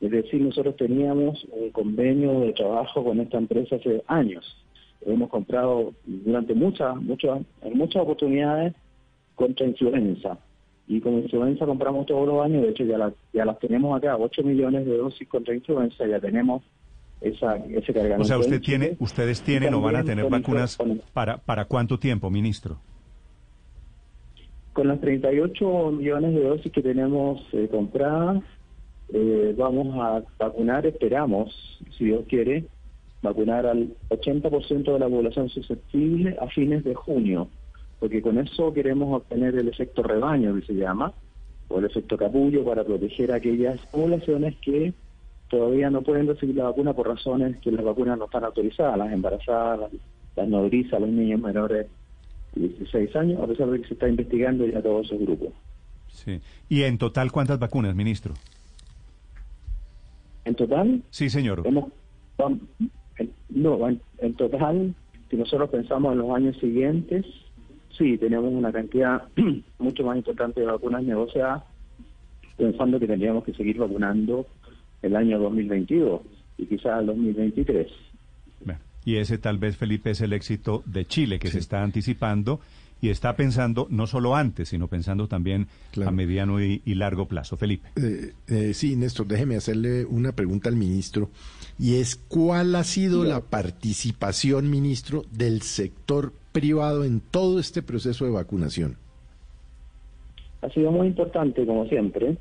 Es 0.00 0.10
decir, 0.10 0.40
nosotros 0.40 0.76
teníamos 0.76 1.44
un 1.50 1.70
convenio 1.70 2.40
de 2.40 2.52
trabajo 2.52 3.04
con 3.04 3.20
esta 3.20 3.38
empresa 3.38 3.76
hace 3.76 4.02
años 4.06 4.61
hemos 5.06 5.28
comprado 5.30 5.92
durante 6.04 6.54
muchas, 6.54 6.96
muchas, 6.96 7.40
en 7.62 7.78
muchas 7.78 8.02
oportunidades 8.02 8.74
contra 9.34 9.66
influenza. 9.66 10.38
Y 10.88 11.00
con 11.00 11.14
influenza 11.14 11.64
compramos 11.64 12.06
todos 12.06 12.26
los 12.26 12.44
años, 12.44 12.62
de 12.62 12.70
hecho 12.70 12.84
ya, 12.84 12.98
la, 12.98 13.12
ya 13.32 13.44
las 13.44 13.58
tenemos 13.58 13.96
acá, 13.96 14.16
8 14.16 14.42
millones 14.42 14.84
de 14.84 14.96
dosis 14.96 15.28
contra 15.28 15.54
influenza, 15.54 16.06
ya 16.06 16.20
tenemos 16.20 16.62
esa, 17.20 17.56
ese 17.56 17.92
cargamento. 17.92 18.22
O 18.22 18.24
sea, 18.24 18.38
usted 18.38 18.60
tiene, 18.60 18.96
ustedes 18.98 19.42
tienen 19.42 19.74
o 19.74 19.80
van 19.80 19.96
a 19.96 20.04
tener 20.04 20.28
vacunas 20.28 20.78
para, 21.12 21.38
para 21.38 21.64
cuánto 21.66 21.98
tiempo, 21.98 22.30
ministro? 22.30 22.78
Con 24.72 24.88
las 24.88 25.00
38 25.00 25.92
millones 25.92 26.34
de 26.34 26.42
dosis 26.42 26.72
que 26.72 26.82
tenemos 26.82 27.42
eh, 27.52 27.68
compradas, 27.70 28.42
eh, 29.12 29.54
vamos 29.56 29.94
a 29.98 30.22
vacunar, 30.38 30.86
esperamos, 30.86 31.78
si 31.96 32.06
Dios 32.06 32.24
quiere, 32.28 32.64
vacunar 33.22 33.66
al 33.66 33.94
80% 34.10 34.92
de 34.92 34.98
la 34.98 35.08
población 35.08 35.48
susceptible 35.48 36.36
a 36.40 36.48
fines 36.48 36.84
de 36.84 36.94
junio, 36.94 37.48
porque 38.00 38.20
con 38.20 38.38
eso 38.38 38.72
queremos 38.72 39.14
obtener 39.14 39.54
el 39.56 39.68
efecto 39.68 40.02
rebaño, 40.02 40.54
que 40.56 40.66
se 40.66 40.74
llama, 40.74 41.12
o 41.68 41.78
el 41.78 41.84
efecto 41.86 42.16
capullo, 42.16 42.64
para 42.64 42.84
proteger 42.84 43.32
a 43.32 43.36
aquellas 43.36 43.80
poblaciones 43.86 44.56
que 44.56 44.92
todavía 45.48 45.88
no 45.90 46.02
pueden 46.02 46.26
recibir 46.26 46.56
la 46.56 46.64
vacuna 46.64 46.92
por 46.94 47.06
razones 47.08 47.58
que 47.58 47.70
las 47.70 47.84
vacunas 47.84 48.18
no 48.18 48.24
están 48.24 48.44
autorizadas, 48.44 48.98
las 48.98 49.12
embarazadas, 49.12 49.80
las, 49.80 49.90
las 50.36 50.48
nodrizas, 50.48 51.00
los 51.00 51.10
niños 51.10 51.40
menores 51.40 51.86
de 52.54 52.68
16 52.68 53.14
años, 53.16 53.40
a 53.40 53.46
pesar 53.46 53.70
de 53.70 53.80
que 53.80 53.88
se 53.88 53.94
está 53.94 54.08
investigando 54.08 54.66
ya 54.66 54.82
todos 54.82 55.06
esos 55.06 55.20
grupos. 55.20 55.50
Sí. 56.08 56.40
¿Y 56.68 56.82
en 56.82 56.98
total 56.98 57.30
cuántas 57.32 57.58
vacunas, 57.58 57.94
ministro? 57.94 58.34
En 60.44 60.54
total, 60.54 61.02
Sí, 61.10 61.30
señor. 61.30 61.62
hemos, 61.64 61.84
No, 63.48 63.88
en, 63.88 64.00
en 64.18 64.34
total, 64.34 64.94
si 65.30 65.36
nosotros 65.36 65.70
pensamos 65.70 66.12
en 66.12 66.18
los 66.18 66.30
años 66.34 66.56
siguientes, 66.58 67.24
sí, 67.96 68.18
tenemos 68.18 68.52
una 68.52 68.72
cantidad 68.72 69.22
mucho 69.78 70.04
más 70.04 70.16
importante 70.16 70.60
de 70.60 70.66
vacunas 70.66 71.02
negociadas, 71.02 71.62
pensando 72.56 72.98
que 72.98 73.06
tendríamos 73.06 73.44
que 73.44 73.54
seguir 73.54 73.78
vacunando 73.78 74.46
el 75.02 75.16
año 75.16 75.38
2022 75.38 76.20
y 76.58 76.66
quizás 76.66 77.00
el 77.00 77.06
2023. 77.06 77.88
Bueno, 78.64 78.80
y 79.04 79.16
ese 79.16 79.38
tal 79.38 79.58
vez, 79.58 79.76
Felipe, 79.76 80.10
es 80.10 80.20
el 80.20 80.32
éxito 80.32 80.82
de 80.86 81.04
Chile, 81.04 81.38
que 81.38 81.48
se 81.48 81.58
está 81.58 81.82
anticipando 81.82 82.60
y 83.02 83.10
está 83.10 83.36
pensando 83.36 83.86
no 83.90 84.06
solo 84.06 84.34
antes, 84.36 84.70
sino 84.70 84.86
pensando 84.88 85.26
también 85.28 85.66
Claro. 85.90 86.08
a 86.08 86.12
mediano 86.12 86.62
y, 86.62 86.80
y 86.86 86.94
largo 86.94 87.26
plazo. 87.26 87.58
Felipe. 87.58 87.88
Eh, 87.96 88.32
eh, 88.48 88.72
sí, 88.72 88.96
Néstor, 88.96 89.26
déjeme 89.26 89.56
hacerle 89.56 90.06
una 90.06 90.32
pregunta 90.32 90.70
al 90.70 90.76
ministro 90.76 91.28
y 91.78 91.96
es 91.96 92.16
cuál 92.16 92.74
ha 92.76 92.84
sido 92.84 93.24
la 93.24 93.40
participación, 93.40 94.70
ministro, 94.70 95.24
del 95.32 95.62
sector 95.62 96.32
privado 96.52 97.04
en 97.04 97.20
todo 97.20 97.58
este 97.58 97.82
proceso 97.82 98.24
de 98.24 98.30
vacunación. 98.30 98.96
Ha 100.62 100.68
sido 100.70 100.92
muy 100.92 101.08
importante, 101.08 101.66
como 101.66 101.86
siempre, 101.88 102.36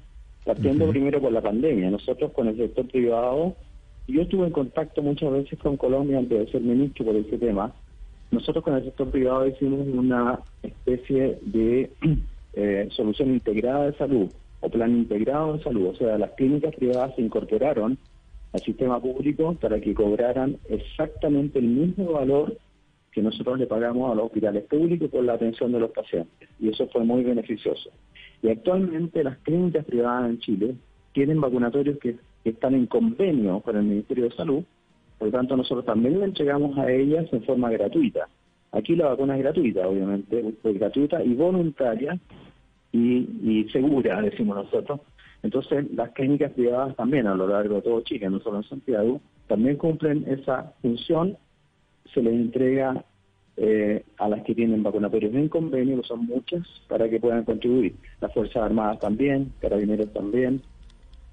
partiendo 0.45 0.87
primero 0.89 1.19
por 1.19 1.31
la 1.31 1.41
pandemia. 1.41 1.89
Nosotros 1.89 2.31
con 2.33 2.47
el 2.47 2.55
sector 2.57 2.87
privado, 2.87 3.55
yo 4.07 4.21
estuve 4.21 4.45
en 4.45 4.53
contacto 4.53 5.01
muchas 5.01 5.31
veces 5.31 5.57
con 5.57 5.75
Colombia 5.75 6.19
antes 6.19 6.37
de 6.45 6.51
ser 6.51 6.61
ministro 6.61 7.05
por 7.05 7.15
ese 7.15 7.37
tema. 7.39 7.73
Nosotros 8.31 8.63
con 8.63 8.75
el 8.75 8.85
sector 8.85 9.09
privado 9.11 9.45
hicimos 9.45 9.85
una 9.87 10.39
especie 10.63 11.37
de 11.41 11.91
eh, 12.53 12.87
solución 12.91 13.31
integrada 13.31 13.85
de 13.85 13.97
salud 13.97 14.31
o 14.61 14.69
plan 14.69 14.91
integrado 14.91 15.57
de 15.57 15.63
salud. 15.63 15.87
O 15.87 15.95
sea, 15.95 16.17
las 16.17 16.31
clínicas 16.31 16.73
privadas 16.75 17.13
se 17.15 17.21
incorporaron 17.21 17.97
al 18.53 18.61
sistema 18.61 19.01
público 19.01 19.55
para 19.55 19.79
que 19.81 19.93
cobraran 19.93 20.57
exactamente 20.69 21.59
el 21.59 21.65
mismo 21.65 22.13
valor 22.13 22.57
que 23.11 23.21
nosotros 23.21 23.59
le 23.59 23.67
pagamos 23.67 24.11
a 24.11 24.15
los 24.15 24.25
hospitales 24.25 24.63
públicos 24.63 25.09
por 25.09 25.23
la 25.25 25.33
atención 25.33 25.71
de 25.73 25.79
los 25.79 25.91
pacientes. 25.91 26.49
Y 26.59 26.69
eso 26.69 26.87
fue 26.87 27.03
muy 27.03 27.23
beneficioso. 27.23 27.89
Y 28.41 28.49
actualmente 28.49 29.23
las 29.23 29.37
clínicas 29.39 29.83
privadas 29.85 30.29
en 30.29 30.39
Chile 30.39 30.75
tienen 31.11 31.41
vacunatorios 31.41 31.97
que, 31.99 32.15
que 32.43 32.49
están 32.51 32.75
en 32.75 32.85
convenio 32.85 33.59
con 33.59 33.75
el 33.75 33.83
Ministerio 33.83 34.25
de 34.25 34.35
Salud, 34.35 34.63
por 35.21 35.29
tanto 35.29 35.55
nosotros 35.55 35.85
también 35.85 36.19
le 36.19 36.25
entregamos 36.25 36.75
a 36.79 36.91
ellas 36.91 37.27
en 37.31 37.43
forma 37.43 37.69
gratuita. 37.69 38.27
Aquí 38.71 38.95
la 38.95 39.09
vacuna 39.09 39.35
es 39.35 39.43
gratuita, 39.43 39.87
obviamente, 39.87 40.39
es 40.63 40.79
gratuita 40.79 41.23
y 41.23 41.35
voluntaria 41.35 42.17
y, 42.91 43.29
y 43.43 43.69
segura, 43.71 44.19
decimos 44.19 44.55
nosotros. 44.55 44.99
Entonces 45.43 45.91
las 45.93 46.09
clínicas 46.13 46.53
privadas 46.53 46.95
también 46.95 47.27
a 47.27 47.35
lo 47.35 47.45
largo 47.45 47.75
de 47.75 47.81
todo 47.83 48.01
Chile, 48.01 48.31
no 48.31 48.39
solo 48.39 48.57
en 48.57 48.63
Santiago, 48.63 49.21
también 49.45 49.77
cumplen 49.77 50.25
esa 50.27 50.73
función 50.81 51.37
se 52.11 52.23
les 52.23 52.33
entrega 52.33 53.05
eh, 53.57 54.03
a 54.17 54.27
las 54.27 54.41
que 54.41 54.55
tienen 54.55 54.81
vacunatorios 54.81 55.35
en 55.35 55.49
convenio, 55.49 56.01
que 56.01 56.07
son 56.07 56.25
muchas, 56.25 56.67
para 56.87 57.07
que 57.07 57.19
puedan 57.19 57.45
contribuir. 57.45 57.93
Las 58.21 58.33
Fuerzas 58.33 58.63
Armadas 58.63 58.97
también, 58.97 59.53
Carabineros 59.59 60.11
también, 60.13 60.63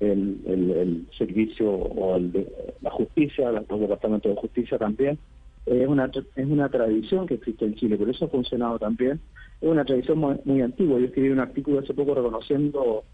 el, 0.00 0.40
el- 0.46 0.70
el 0.70 1.06
servicio 1.16 1.70
o 1.70 2.16
el 2.16 2.32
de- 2.32 2.52
la 2.80 2.90
justicia, 2.90 3.50
los 3.50 3.80
departamentos 3.80 4.34
de 4.34 4.40
justicia 4.40 4.78
también. 4.78 5.18
Es 5.66 5.86
una, 5.88 6.06
es 6.36 6.46
una 6.46 6.68
tradición 6.70 7.26
que 7.26 7.34
existe 7.34 7.64
en 7.64 7.74
Chile, 7.74 7.96
por 7.98 8.08
eso 8.08 8.24
ha 8.24 8.28
funcionado 8.28 8.78
también. 8.78 9.20
Es 9.60 9.68
una 9.68 9.84
tradición 9.84 10.18
muy, 10.18 10.36
muy 10.44 10.62
antigua. 10.62 10.98
Yo 10.98 11.06
escribí 11.06 11.28
un 11.30 11.40
artículo 11.40 11.80
hace 11.80 11.92
poco 11.94 12.14
reconociendo 12.14 13.04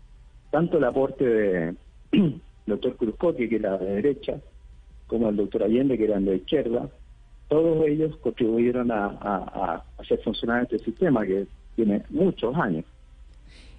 tanto 0.50 0.78
el 0.78 0.84
aporte 0.84 1.24
de 1.24 1.74
doctor 2.66 2.96
Cruzcotti, 2.96 3.48
que 3.48 3.56
era 3.56 3.76
de 3.78 3.94
derecha, 3.96 4.40
como 5.06 5.28
el 5.30 5.36
doctor 5.36 5.64
Allende, 5.64 5.98
que 5.98 6.04
eran 6.04 6.24
de 6.24 6.36
izquierda, 6.36 6.88
todos 7.48 7.86
ellos 7.86 8.16
contribuyeron 8.18 8.90
a, 8.90 9.06
a- 9.06 9.74
a 9.74 9.84
hacer 10.00 10.20
funcionar 10.22 10.62
este 10.62 10.78
sistema 10.78 11.26
que 11.26 11.46
tiene 11.76 12.02
muchos 12.10 12.54
años. 12.56 12.84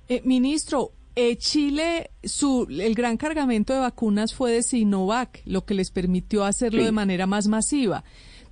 Eh, 0.10 0.22
ministro, 0.26 0.90
eh, 1.16 1.38
Chile, 1.38 2.10
su, 2.24 2.68
el 2.70 2.94
gran 2.96 3.18
cargamento 3.18 3.74
de 3.74 3.80
vacunas 3.80 4.34
fue 4.34 4.52
de 4.52 4.62
Sinovac, 4.64 5.42
lo 5.46 5.66
que 5.66 5.74
les 5.74 5.92
permitió 5.92 6.44
hacerlo 6.44 6.80
Sí. 6.80 6.86
de 6.86 6.92
manera 6.92 7.26
más 7.28 7.48
masiva. 7.48 8.04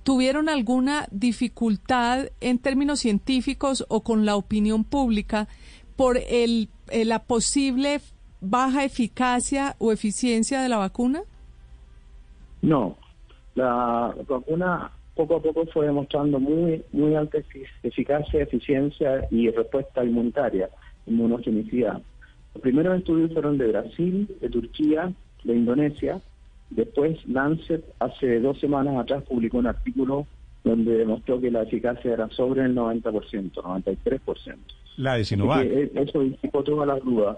¿Tuvieron 0.02 0.48
alguna 0.48 1.06
dificultad 1.10 2.26
en 2.40 2.58
términos 2.58 3.00
científicos 3.00 3.84
o 3.88 4.02
con 4.02 4.26
la 4.26 4.36
opinión 4.36 4.84
pública 4.84 5.48
por 5.96 6.18
el, 6.18 6.68
eh, 6.90 7.04
la 7.04 7.20
posible 7.24 8.00
baja 8.40 8.84
eficacia 8.84 9.76
o 9.78 9.92
eficiencia 9.92 10.60
de 10.60 10.68
la 10.68 10.76
vacuna? 10.76 11.22
No, 12.62 12.96
la 13.54 14.14
vacuna 14.28 14.90
poco 15.14 15.36
a 15.36 15.42
poco 15.42 15.64
fue 15.72 15.86
demostrando 15.86 16.40
muy 16.40 16.82
muy 16.92 17.14
alta 17.14 17.38
efi- 17.38 17.66
eficacia, 17.82 18.42
eficiencia 18.42 19.26
y 19.30 19.48
respuesta 19.50 20.04
inmunitaria, 20.04 20.68
inmunogenicidad. 21.06 22.02
Los 22.54 22.62
primeros 22.62 22.98
estudios 22.98 23.32
fueron 23.32 23.58
de 23.58 23.68
Brasil, 23.68 24.28
de 24.40 24.48
Turquía, 24.48 25.12
de 25.42 25.54
Indonesia. 25.54 26.20
Después 26.70 27.18
Lancet 27.26 27.84
hace 27.98 28.40
dos 28.40 28.58
semanas 28.60 28.96
atrás 28.96 29.24
publicó 29.24 29.58
un 29.58 29.66
artículo 29.66 30.26
donde 30.62 30.96
demostró 30.96 31.40
que 31.40 31.50
la 31.50 31.62
eficacia 31.62 32.12
era 32.12 32.28
sobre 32.30 32.62
el 32.64 32.74
90%, 32.74 33.52
93%. 33.52 34.56
La 34.96 35.16
de 35.16 35.24
Sinovac. 35.24 35.64
Eh, 35.64 35.92
eso 35.94 36.20
disipó 36.20 36.62
todas 36.62 36.86
las 36.86 37.04
dudas 37.04 37.36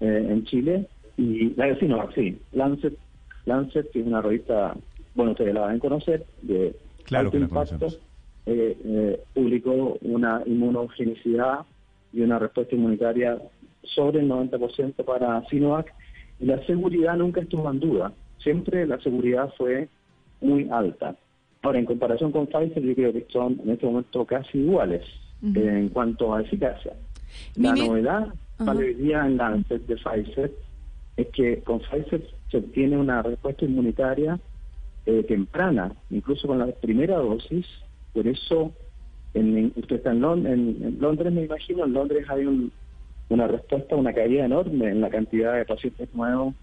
eh, 0.00 0.26
en 0.28 0.44
Chile. 0.44 0.88
Y 1.16 1.54
la 1.54 1.66
de 1.66 1.78
Sinovac, 1.78 2.14
sí. 2.14 2.38
Lancet, 2.52 2.94
Lancet, 3.44 3.90
que 3.90 4.00
es 4.00 4.06
una 4.06 4.20
revista, 4.20 4.74
bueno, 5.14 5.32
ustedes 5.32 5.54
la 5.54 5.66
deben 5.66 5.78
conocer, 5.78 6.24
de 6.42 6.74
Claro 7.04 7.26
alto 7.26 7.38
impacto, 7.38 7.86
eh, 8.46 8.76
eh, 8.84 9.20
publicó 9.32 9.96
una 10.02 10.42
inmunogenicidad 10.44 11.60
y 12.12 12.20
una 12.20 12.38
respuesta 12.38 12.74
inmunitaria 12.74 13.38
sobre 13.94 14.20
el 14.20 14.28
90% 14.28 15.04
para 15.04 15.44
Sinovac. 15.48 15.92
Y 16.40 16.46
la 16.46 16.64
seguridad 16.66 17.16
nunca 17.16 17.40
estuvo 17.40 17.70
en 17.70 17.80
duda. 17.80 18.12
Siempre 18.38 18.86
la 18.86 19.00
seguridad 19.00 19.52
fue 19.56 19.88
muy 20.40 20.68
alta. 20.70 21.16
Ahora, 21.62 21.78
en 21.78 21.86
comparación 21.86 22.30
con 22.32 22.46
Pfizer, 22.46 22.82
yo 22.82 22.94
creo 22.94 23.12
que 23.12 23.26
son 23.30 23.58
en 23.64 23.70
este 23.70 23.86
momento 23.86 24.24
casi 24.24 24.58
iguales 24.58 25.02
Ujú. 25.42 25.58
eh, 25.58 25.78
en 25.80 25.88
cuanto 25.88 26.34
a 26.34 26.42
eficacia. 26.42 26.92
La 27.56 27.72
Mini- 27.72 27.88
novedad 27.88 28.26
Ajá. 28.58 28.64
para 28.66 28.78
hoy 28.78 28.94
día 28.94 29.26
en 29.26 29.36
Lancet 29.36 29.86
de 29.86 29.96
Pfizer 29.96 30.52
es 31.16 31.26
que 31.28 31.62
con 31.62 31.80
Pfizer 31.80 32.22
se 32.50 32.58
obtiene 32.58 32.96
una 32.98 33.22
respuesta 33.22 33.64
inmunitaria 33.64 34.38
eh, 35.06 35.22
temprana, 35.26 35.92
incluso 36.10 36.46
con 36.48 36.58
la 36.58 36.66
primera 36.66 37.16
dosis. 37.16 37.66
Por 38.12 38.26
eso, 38.26 38.72
en, 39.34 39.72
usted 39.76 39.96
está 39.96 40.10
en, 40.12 40.20
Lon- 40.20 40.46
en- 40.46 40.82
en 40.82 40.98
Londres, 41.00 41.32
me 41.32 41.44
imagino, 41.44 41.84
en 41.84 41.92
Londres 41.94 42.26
hay 42.28 42.44
un- 42.44 42.70
una 43.28 43.46
respuesta, 43.46 43.96
una 43.96 44.12
caída 44.12 44.44
enorme 44.44 44.90
en 44.90 45.00
la 45.00 45.10
cantidad 45.10 45.54
de 45.54 45.64
pacientes 45.64 46.14
nuevos, 46.14 46.54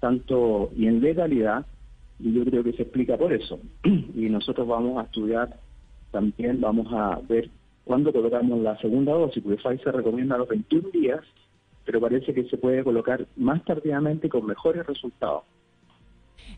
tanto 0.00 0.70
y 0.76 0.86
en 0.86 1.00
legalidad, 1.00 1.66
y 2.18 2.32
yo 2.32 2.44
creo 2.44 2.64
que 2.64 2.72
se 2.72 2.82
explica 2.82 3.16
por 3.16 3.32
eso. 3.32 3.60
y 3.84 4.28
nosotros 4.28 4.66
vamos 4.66 4.98
a 4.98 5.06
estudiar 5.06 5.56
también, 6.10 6.60
vamos 6.60 6.86
a 6.92 7.20
ver 7.28 7.50
cuándo 7.84 8.12
colocamos 8.12 8.60
la 8.60 8.76
segunda 8.78 9.12
dosis, 9.12 9.42
porque 9.42 9.62
Pfizer 9.62 9.94
recomienda 9.94 10.38
los 10.38 10.48
21 10.48 10.88
días, 10.90 11.20
pero 11.84 12.00
parece 12.00 12.34
que 12.34 12.44
se 12.44 12.58
puede 12.58 12.84
colocar 12.84 13.26
más 13.36 13.64
tardíamente 13.64 14.26
y 14.26 14.30
con 14.30 14.46
mejores 14.46 14.86
resultados. 14.86 15.44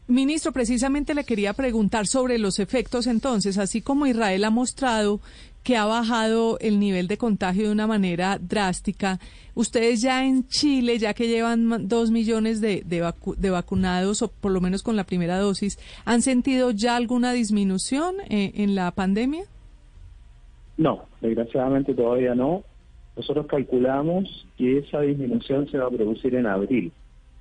Ministro, 0.07 0.53
precisamente 0.53 1.15
le 1.15 1.25
quería 1.25 1.53
preguntar 1.53 2.07
sobre 2.07 2.39
los 2.39 2.59
efectos 2.59 3.07
entonces, 3.07 3.59
así 3.59 3.81
como 3.81 4.07
Israel 4.07 4.45
ha 4.45 4.51
mostrado 4.51 5.21
que 5.63 5.77
ha 5.77 5.85
bajado 5.85 6.59
el 6.61 6.81
nivel 6.81 7.07
de 7.07 7.19
contagio 7.19 7.67
de 7.67 7.73
una 7.73 7.87
manera 7.87 8.39
drástica, 8.39 9.19
ustedes 9.55 10.01
ya 10.01 10.25
en 10.25 10.47
Chile, 10.47 10.99
ya 10.99 11.15
que 11.15 11.29
llevan 11.29 11.89
dos 11.89 12.11
millones 12.11 12.61
de, 12.61 12.83
de 12.85 13.51
vacunados, 13.51 14.23
o 14.23 14.29
por 14.29 14.53
lo 14.53 14.61
menos 14.61 14.83
con 14.83 14.97
la 14.97 15.05
primera 15.05 15.39
dosis, 15.39 15.79
¿han 16.05 16.23
sentido 16.23 16.71
ya 16.71 16.97
alguna 16.97 17.33
disminución 17.33 18.17
eh, 18.29 18.53
en 18.55 18.75
la 18.75 18.91
pandemia? 18.91 19.45
No, 20.77 21.05
desgraciadamente 21.21 21.93
todavía 21.93 22.35
no. 22.35 22.63
Nosotros 23.15 23.47
calculamos 23.47 24.47
que 24.57 24.79
esa 24.79 25.03
disminución 25.03 25.69
se 25.71 25.77
va 25.77 25.89
a 25.89 25.91
producir 25.91 26.35
en 26.35 26.47
abril. 26.47 26.91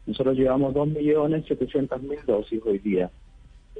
Nosotros 0.05 0.35
llevamos 0.35 0.73
2.700.000 0.73 2.25
dosis 2.25 2.61
hoy 2.65 2.79
día, 2.79 3.09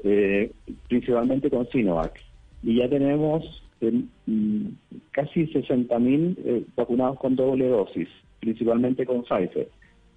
eh, 0.02 0.50
principalmente 0.88 1.50
con 1.50 1.68
Sinovac. 1.68 2.18
Y 2.62 2.76
ya 2.76 2.88
tenemos 2.88 3.44
eh, 3.80 4.02
mm, 4.26 4.66
casi 5.10 5.46
60.000 5.46 6.36
eh, 6.38 6.64
vacunados 6.76 7.18
con 7.18 7.36
doble 7.36 7.68
dosis, 7.68 8.08
principalmente 8.40 9.06
con 9.06 9.22
Pfizer. 9.24 9.68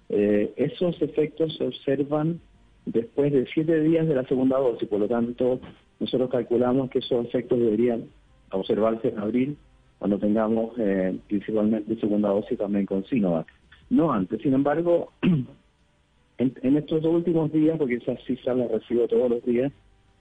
Eh, 0.08 0.52
esos 0.56 1.00
efectos 1.00 1.56
se 1.56 1.66
observan 1.66 2.40
después 2.86 3.32
de 3.32 3.46
siete 3.52 3.80
días 3.80 4.06
de 4.06 4.14
la 4.14 4.24
segunda 4.24 4.58
dosis, 4.58 4.88
por 4.88 5.00
lo 5.00 5.08
tanto, 5.08 5.60
nosotros 6.00 6.30
calculamos 6.30 6.90
que 6.90 6.98
esos 6.98 7.26
efectos 7.26 7.58
deberían 7.58 8.04
observarse 8.50 9.08
en 9.08 9.18
abril, 9.18 9.56
cuando 9.98 10.18
tengamos 10.18 10.74
eh, 10.78 11.18
principalmente 11.28 11.96
segunda 11.96 12.28
dosis 12.28 12.58
también 12.58 12.84
con 12.84 13.04
Sinovac. 13.06 13.46
No 13.90 14.12
antes, 14.12 14.42
sin 14.42 14.54
embargo, 14.54 15.12
en, 15.22 16.52
en 16.62 16.76
estos 16.76 17.02
dos 17.02 17.14
últimos 17.14 17.50
días, 17.52 17.78
porque 17.78 17.94
esas 17.94 18.22
cifras 18.24 18.56
las 18.56 18.70
recibo 18.70 19.08
todos 19.08 19.30
los 19.30 19.44
días, 19.44 19.72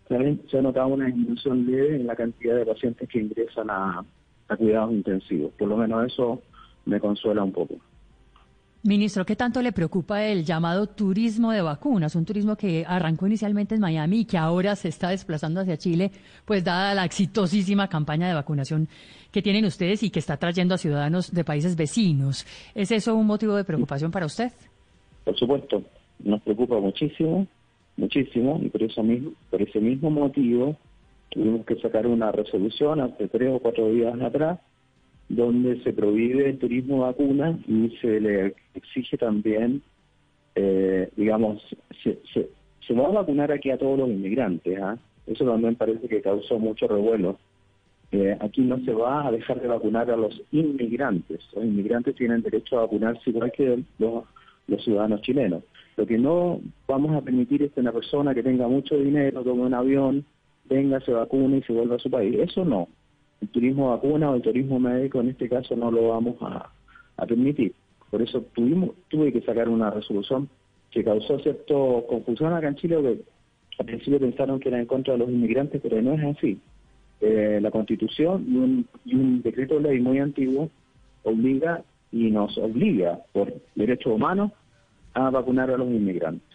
También 0.07 0.41
se 0.49 0.57
ha 0.57 0.61
notado 0.61 0.87
una 0.87 1.05
disminución 1.05 1.65
leve 1.65 1.95
en 1.95 2.07
la 2.07 2.15
cantidad 2.15 2.55
de 2.55 2.65
pacientes 2.65 3.07
que 3.09 3.19
ingresan 3.19 3.69
a, 3.69 4.03
a 4.47 4.57
cuidados 4.57 4.91
intensivos. 4.91 5.51
Por 5.53 5.67
lo 5.67 5.77
menos 5.77 6.05
eso 6.05 6.41
me 6.85 6.99
consuela 6.99 7.43
un 7.43 7.51
poco. 7.51 7.75
Ministro, 8.85 9.25
¿qué 9.25 9.37
tanto 9.37 9.61
le 9.61 9.71
preocupa 9.71 10.25
el 10.25 10.43
llamado 10.43 10.87
turismo 10.87 11.53
de 11.53 11.61
vacunas? 11.61 12.17
Un 12.17 12.25
turismo 12.25 12.57
que 12.57 12.83
arrancó 12.85 13.25
inicialmente 13.27 13.75
en 13.75 13.81
Miami 13.81 14.19
y 14.19 14.25
que 14.25 14.37
ahora 14.37 14.75
se 14.75 14.89
está 14.89 15.07
desplazando 15.11 15.61
hacia 15.61 15.77
Chile, 15.77 16.11
pues 16.43 16.65
dada 16.65 16.93
la 16.93 17.05
exitosísima 17.05 17.87
campaña 17.87 18.27
de 18.27 18.33
vacunación 18.33 18.89
que 19.31 19.41
tienen 19.41 19.63
ustedes 19.63 20.03
y 20.03 20.09
que 20.09 20.19
está 20.19 20.35
trayendo 20.35 20.75
a 20.75 20.77
ciudadanos 20.77 21.31
de 21.31 21.45
países 21.45 21.77
vecinos. 21.77 22.45
¿Es 22.75 22.91
eso 22.91 23.15
un 23.15 23.25
motivo 23.25 23.55
de 23.55 23.63
preocupación 23.63 24.11
para 24.11 24.25
usted? 24.25 24.51
Por 25.23 25.37
supuesto, 25.37 25.81
nos 26.19 26.41
preocupa 26.41 26.77
muchísimo, 26.77 27.47
muchísimo, 27.97 28.59
y 28.61 28.69
por 28.69 28.83
eso 28.83 29.03
mismo, 29.03 29.33
por 29.49 29.61
ese 29.61 29.79
mismo 29.79 30.09
motivo 30.09 30.77
tuvimos 31.29 31.65
que 31.65 31.75
sacar 31.77 32.05
una 32.07 32.31
resolución 32.31 33.01
hace 33.01 33.27
tres 33.27 33.49
o 33.51 33.59
cuatro 33.59 33.89
días 33.89 34.19
atrás 34.21 34.59
donde 35.29 35.81
se 35.83 35.93
prohíbe 35.93 36.49
el 36.49 36.59
turismo 36.59 36.99
vacuna 36.99 37.57
y 37.67 37.89
se 38.01 38.19
le 38.19 38.55
exige 38.75 39.17
también, 39.17 39.81
eh, 40.55 41.09
digamos, 41.15 41.63
se, 42.03 42.19
se, 42.33 42.93
va 42.93 43.07
a 43.07 43.11
vacunar 43.11 43.51
aquí 43.51 43.71
a 43.71 43.77
todos 43.77 43.97
los 43.97 44.09
inmigrantes. 44.09 44.79
¿ah? 44.79 44.97
Eso 45.25 45.45
también 45.45 45.75
parece 45.75 46.07
que 46.07 46.21
causó 46.21 46.59
mucho 46.59 46.87
revuelo. 46.87 47.39
Eh, 48.11 48.37
aquí 48.41 48.61
no 48.61 48.77
se 48.85 48.93
va 48.93 49.27
a 49.27 49.31
dejar 49.31 49.59
de 49.59 49.67
vacunar 49.67 50.11
a 50.11 50.17
los 50.17 50.39
inmigrantes. 50.51 51.39
Los 51.55 51.65
inmigrantes 51.65 52.15
tienen 52.15 52.43
derecho 52.43 52.77
a 52.77 52.81
vacunarse 52.81 53.29
igual 53.31 53.51
que 53.51 53.83
los, 53.97 54.25
los 54.67 54.83
ciudadanos 54.83 55.21
chilenos. 55.21 55.63
Lo 55.95 56.05
que 56.05 56.17
no 56.17 56.59
vamos 56.87 57.15
a 57.15 57.21
permitir 57.21 57.63
es 57.63 57.71
que 57.71 57.81
una 57.81 57.91
persona 57.91 58.33
que 58.33 58.43
tenga 58.43 58.67
mucho 58.67 58.95
dinero, 58.97 59.43
tome 59.43 59.63
un 59.63 59.73
avión, 59.73 60.25
venga, 60.69 60.99
se 61.01 61.11
vacune 61.11 61.57
y 61.57 61.61
se 61.63 61.73
vuelva 61.73 61.95
a 61.95 61.99
su 61.99 62.09
país. 62.09 62.35
Eso 62.39 62.65
no 62.65 62.87
el 63.43 63.49
turismo 63.49 63.89
vacuna 63.89 64.31
o 64.31 64.35
el 64.35 64.41
turismo 64.41 64.79
médico 64.79 65.19
en 65.19 65.29
este 65.29 65.49
caso 65.49 65.75
no 65.75 65.91
lo 65.91 66.09
vamos 66.09 66.35
a, 66.41 66.69
permitir. 67.27 67.73
Por 68.09 68.21
eso 68.21 68.41
tuvimos, 68.53 68.91
tuve 69.09 69.31
que 69.31 69.41
sacar 69.41 69.69
una 69.69 69.89
resolución 69.89 70.49
que 70.91 71.03
causó 71.03 71.39
cierta 71.39 71.73
confusión 72.07 72.53
acá 72.53 72.67
en 72.67 72.75
Chile, 72.75 72.95
porque 72.95 73.21
al 73.79 73.85
principio 73.85 74.19
pensaron 74.19 74.59
que 74.59 74.69
era 74.69 74.79
en 74.79 74.85
contra 74.85 75.13
de 75.13 75.19
los 75.19 75.29
inmigrantes, 75.29 75.81
pero 75.81 76.01
no 76.01 76.13
es 76.13 76.37
así. 76.37 76.59
Eh, 77.21 77.59
la 77.61 77.71
Constitución 77.71 78.45
y 78.47 78.55
un, 78.57 78.87
y 79.05 79.15
un 79.15 79.41
decreto 79.41 79.75
de 79.75 79.89
ley 79.89 79.99
muy 79.99 80.19
antiguo 80.19 80.69
obliga 81.23 81.83
y 82.11 82.29
nos 82.29 82.57
obliga 82.57 83.19
por 83.31 83.53
derechos 83.75 84.13
humanos 84.13 84.51
a 85.13 85.29
vacunar 85.29 85.69
a 85.71 85.77
los 85.77 85.87
inmigrantes. 85.87 86.53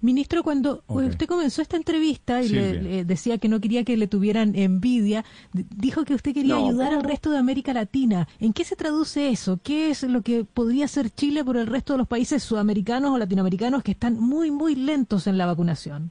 Ministro, 0.00 0.42
cuando 0.42 0.82
usted 0.88 1.26
comenzó 1.26 1.62
esta 1.62 1.76
entrevista 1.76 2.42
y 2.42 2.48
le, 2.48 3.04
decía 3.04 3.38
que 3.38 3.48
no 3.48 3.60
quería 3.60 3.84
que 3.84 3.96
le 3.96 4.08
tuvieran 4.08 4.54
envidia, 4.56 5.24
dijo 5.52 6.04
que 6.04 6.14
usted 6.14 6.34
quería 6.34 6.56
ayudar 6.56 6.92
al 6.92 7.04
resto 7.04 7.30
de 7.30 7.38
América 7.38 7.72
Latina. 7.72 8.26
¿En 8.40 8.52
qué 8.52 8.64
se 8.64 8.74
traduce 8.74 9.28
eso? 9.28 9.60
¿Qué 9.62 9.90
es 9.90 10.02
lo 10.02 10.22
que 10.22 10.44
podría 10.44 10.86
hacer 10.86 11.10
Chile 11.10 11.44
por 11.44 11.56
el 11.56 11.68
resto 11.68 11.92
de 11.94 11.98
los 11.98 12.08
países 12.08 12.42
sudamericanos 12.42 13.12
o 13.12 13.18
latinoamericanos 13.18 13.82
que 13.84 13.92
están 13.92 14.18
muy, 14.18 14.50
muy 14.50 14.74
lentos 14.74 15.28
en 15.28 15.38
la 15.38 15.46
vacunación? 15.46 16.10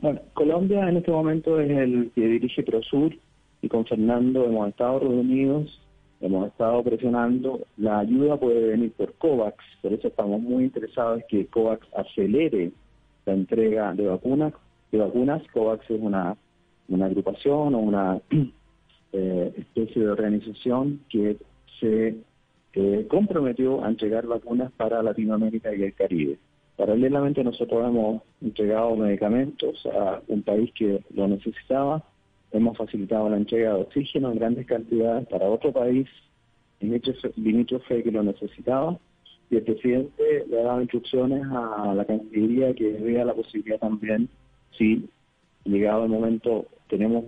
Bueno, 0.00 0.20
Colombia 0.34 0.88
en 0.88 0.96
este 0.96 1.12
momento 1.12 1.60
es 1.60 1.70
el 1.70 2.10
que 2.14 2.26
dirige 2.26 2.64
Prosur 2.64 3.16
y 3.60 3.68
con 3.68 3.86
Fernando 3.86 4.44
hemos 4.44 4.68
estado 4.68 4.98
reunidos 4.98 5.80
hemos 6.22 6.46
estado 6.46 6.82
presionando, 6.82 7.60
la 7.76 7.98
ayuda 7.98 8.38
puede 8.38 8.68
venir 8.68 8.92
por 8.92 9.12
COVAX, 9.14 9.56
por 9.82 9.92
eso 9.92 10.08
estamos 10.08 10.40
muy 10.40 10.64
interesados 10.64 11.20
en 11.20 11.26
que 11.28 11.46
COVAX 11.48 11.86
acelere 11.94 12.72
la 13.26 13.32
entrega 13.34 13.92
de 13.92 14.06
vacunas. 14.06 14.54
De 14.90 14.98
vacunas, 14.98 15.42
COVAX 15.52 15.90
es 15.90 16.00
una, 16.00 16.36
una 16.88 17.06
agrupación 17.06 17.74
o 17.74 17.78
una 17.78 18.20
eh, 19.12 19.52
especie 19.56 20.02
de 20.02 20.10
organización 20.10 21.00
que 21.08 21.36
se 21.80 22.16
eh, 22.74 23.06
comprometió 23.08 23.84
a 23.84 23.88
entregar 23.88 24.26
vacunas 24.26 24.70
para 24.72 25.02
Latinoamérica 25.02 25.74
y 25.74 25.82
el 25.82 25.94
Caribe. 25.94 26.38
Paralelamente 26.76 27.44
nosotros 27.44 27.86
hemos 27.86 28.22
entregado 28.40 28.96
medicamentos 28.96 29.84
a 29.86 30.20
un 30.28 30.42
país 30.42 30.72
que 30.74 31.00
lo 31.14 31.28
necesitaba, 31.28 32.02
hemos 32.52 32.76
facilitado 32.76 33.28
la 33.28 33.36
entrega 33.36 33.74
de 33.74 33.82
oxígeno 33.82 34.30
en 34.30 34.38
grandes 34.38 34.66
cantidades 34.66 35.26
para 35.28 35.48
otro 35.48 35.72
país 35.72 36.08
limítrofe 36.80 38.02
que 38.02 38.10
lo 38.10 38.22
necesitaba 38.22 38.98
y 39.50 39.56
el 39.56 39.62
presidente 39.62 40.46
le 40.48 40.60
ha 40.60 40.64
dado 40.64 40.80
instrucciones 40.80 41.44
a 41.50 41.92
la 41.94 42.04
Cancillería 42.04 42.74
que 42.74 42.90
vea 42.92 43.24
la 43.24 43.34
posibilidad 43.34 43.78
también, 43.78 44.28
si 44.78 45.08
llegado 45.64 46.04
el 46.04 46.10
momento 46.10 46.66
tenemos 46.88 47.24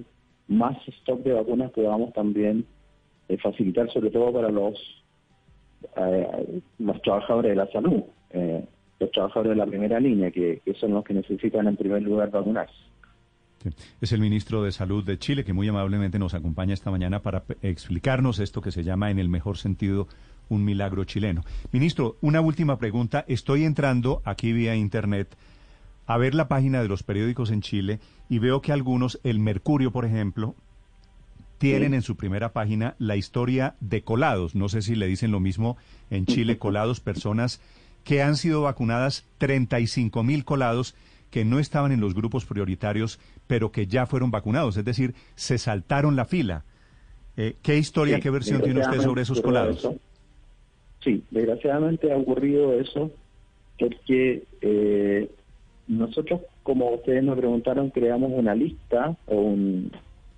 más 0.48 0.76
stock 0.88 1.20
de 1.22 1.34
vacunas, 1.34 1.70
podamos 1.72 2.12
también 2.14 2.64
eh, 3.28 3.37
facilitar 3.38 3.90
sobre 3.90 4.10
todo 4.10 4.32
para 4.32 4.48
los, 4.50 4.74
eh, 5.96 6.60
los 6.78 7.02
trabajadores 7.02 7.50
de 7.50 7.56
la 7.56 7.70
salud, 7.70 8.02
eh, 8.30 8.64
los 9.00 9.10
trabajadores 9.10 9.50
de 9.50 9.56
la 9.56 9.66
primera 9.66 10.00
línea, 10.00 10.30
que 10.30 10.60
son 10.80 10.92
los 10.92 11.04
que 11.04 11.14
necesitan 11.14 11.68
en 11.68 11.76
primer 11.76 12.02
lugar 12.02 12.30
vacunarse. 12.30 12.74
Es 14.00 14.12
el 14.12 14.20
ministro 14.20 14.62
de 14.62 14.72
Salud 14.72 15.05
de 15.05 15.18
Chile 15.18 15.44
que 15.44 15.53
muy 15.53 15.68
amablemente 15.68 16.18
nos 16.18 16.35
acompaña 16.35 16.74
esta 16.74 16.90
mañana 16.90 17.22
para 17.22 17.44
explicarnos 17.62 18.38
esto 18.38 18.61
que 18.61 18.72
se 18.72 18.85
llama 18.85 19.11
en 19.11 19.18
el 19.18 19.29
mejor 19.29 19.59
sentido 19.59 20.09
un 20.48 20.64
milagro 20.64 21.05
chileno. 21.05 21.42
Ministro, 21.72 22.16
una 22.20 22.40
última 22.40 22.79
pregunta. 22.79 23.24
Estoy 23.29 23.64
entrando 23.64 24.22
aquí 24.24 24.53
vía 24.53 24.77
Internet 24.77 25.37
a 26.07 26.18
ver 26.18 26.35
la 26.35 26.48
página 26.48 26.83
de 26.83 26.88
los 26.88 27.03
periódicos 27.03 27.50
en 27.50 27.62
Chile 27.62 28.00
y 28.29 28.38
veo 28.38 28.61
que 28.61 28.72
algunos, 28.72 29.20
el 29.24 29.38
Mercurio, 29.38 29.90
por 29.90 30.05
ejemplo, 30.05 30.55
tienen 31.59 31.94
en 31.94 32.03
su 32.03 32.16
primera 32.16 32.53
página 32.53 32.94
la 32.98 33.16
historia 33.16 33.77
de 33.81 34.03
colados. 34.03 34.55
No 34.55 34.68
sé 34.68 34.83
si 34.83 34.94
le 34.94 35.07
dicen 35.07 35.31
lo 35.31 35.40
mismo 35.40 35.77
en 36.11 36.27
Chile, 36.27 36.59
colados, 36.59 37.00
personas 37.00 37.61
que 38.05 38.22
han 38.22 38.37
sido 38.37 38.62
vacunadas, 38.62 39.24
35 39.38 40.22
mil 40.22 40.44
colados 40.44 40.94
que 41.34 41.44
no 41.44 41.58
estaban 41.58 41.90
en 41.90 42.00
los 42.00 42.14
grupos 42.14 42.44
prioritarios, 42.44 43.18
pero 43.48 43.72
que 43.72 43.88
ya 43.88 44.06
fueron 44.06 44.30
vacunados, 44.30 44.76
es 44.76 44.84
decir, 44.84 45.14
se 45.34 45.58
saltaron 45.58 46.14
la 46.14 46.26
fila. 46.26 46.62
Eh, 47.36 47.56
¿Qué 47.60 47.76
historia, 47.76 48.20
qué 48.20 48.30
versión 48.30 48.62
tiene 48.62 48.78
usted 48.78 49.00
sobre 49.00 49.22
esos 49.22 49.40
colados? 49.40 49.90
Sí, 51.00 51.24
desgraciadamente 51.32 52.12
ha 52.12 52.16
ocurrido 52.16 52.78
eso 52.78 53.10
porque 53.80 54.44
eh, 54.60 55.28
nosotros, 55.88 56.42
como 56.62 56.88
ustedes 56.94 57.24
nos 57.24 57.36
preguntaron, 57.36 57.90
creamos 57.90 58.30
una 58.32 58.54
lista 58.54 59.16
o 59.26 59.34
un, 59.34 59.90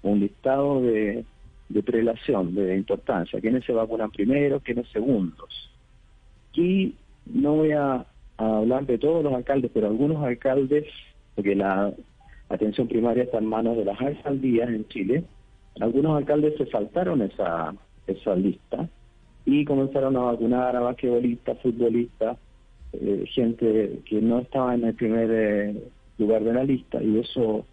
listado 0.02 0.80
de, 0.80 1.26
de 1.68 1.82
prelación, 1.82 2.54
de 2.54 2.74
importancia, 2.74 3.38
quiénes 3.38 3.66
se 3.66 3.74
vacunan 3.74 4.10
primero, 4.10 4.60
quiénes 4.60 4.88
segundos. 4.88 5.70
Y 6.54 6.94
no 7.26 7.56
voy 7.56 7.72
a 7.72 8.06
a 8.38 8.58
hablar 8.58 8.86
de 8.86 8.98
todos 8.98 9.22
los 9.24 9.32
alcaldes, 9.32 9.70
pero 9.72 9.86
algunos 9.86 10.22
alcaldes, 10.24 10.84
porque 11.34 11.54
la 11.54 11.92
atención 12.48 12.88
primaria 12.88 13.24
está 13.24 13.38
en 13.38 13.46
manos 13.46 13.76
de 13.76 13.84
las 13.84 14.00
alcaldías 14.00 14.68
en 14.68 14.86
Chile, 14.88 15.24
algunos 15.80 16.16
alcaldes 16.16 16.56
se 16.56 16.66
saltaron 16.66 17.22
esa, 17.22 17.74
esa 18.06 18.34
lista 18.34 18.88
y 19.44 19.64
comenzaron 19.64 20.16
a 20.16 20.20
vacunar 20.20 20.74
a 20.74 20.80
basquetbolistas, 20.80 21.58
futbolistas, 21.60 22.38
eh, 22.92 23.24
gente 23.32 24.00
que 24.04 24.20
no 24.20 24.40
estaba 24.40 24.74
en 24.74 24.84
el 24.84 24.94
primer 24.94 25.30
eh, 25.30 25.82
lugar 26.18 26.44
de 26.44 26.52
la 26.52 26.64
lista 26.64 27.02
y 27.02 27.18
eso 27.18 27.66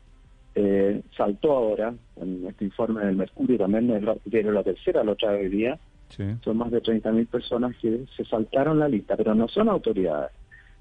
eh, 0.56 1.02
saltó 1.15 1.52
ahora 1.54 1.93
en 2.17 2.45
este 2.47 2.65
informe 2.65 3.06
del 3.06 3.15
Mercurio, 3.15 3.58
también 3.58 3.88
de 3.88 4.43
la 4.43 4.63
tercera, 4.63 5.04
la 5.04 5.13
otra 5.13 5.34
día. 5.34 5.80
Son 6.43 6.58
más 6.58 6.69
de 6.69 6.80
30.000 6.80 7.28
personas 7.28 7.76
que 7.78 8.06
se 8.15 8.23
saltaron 8.26 8.78
la 8.78 8.88
lista, 8.88 9.17
pero 9.17 9.34
no 9.34 9.47
son 9.47 9.67
autoridades 9.67 10.32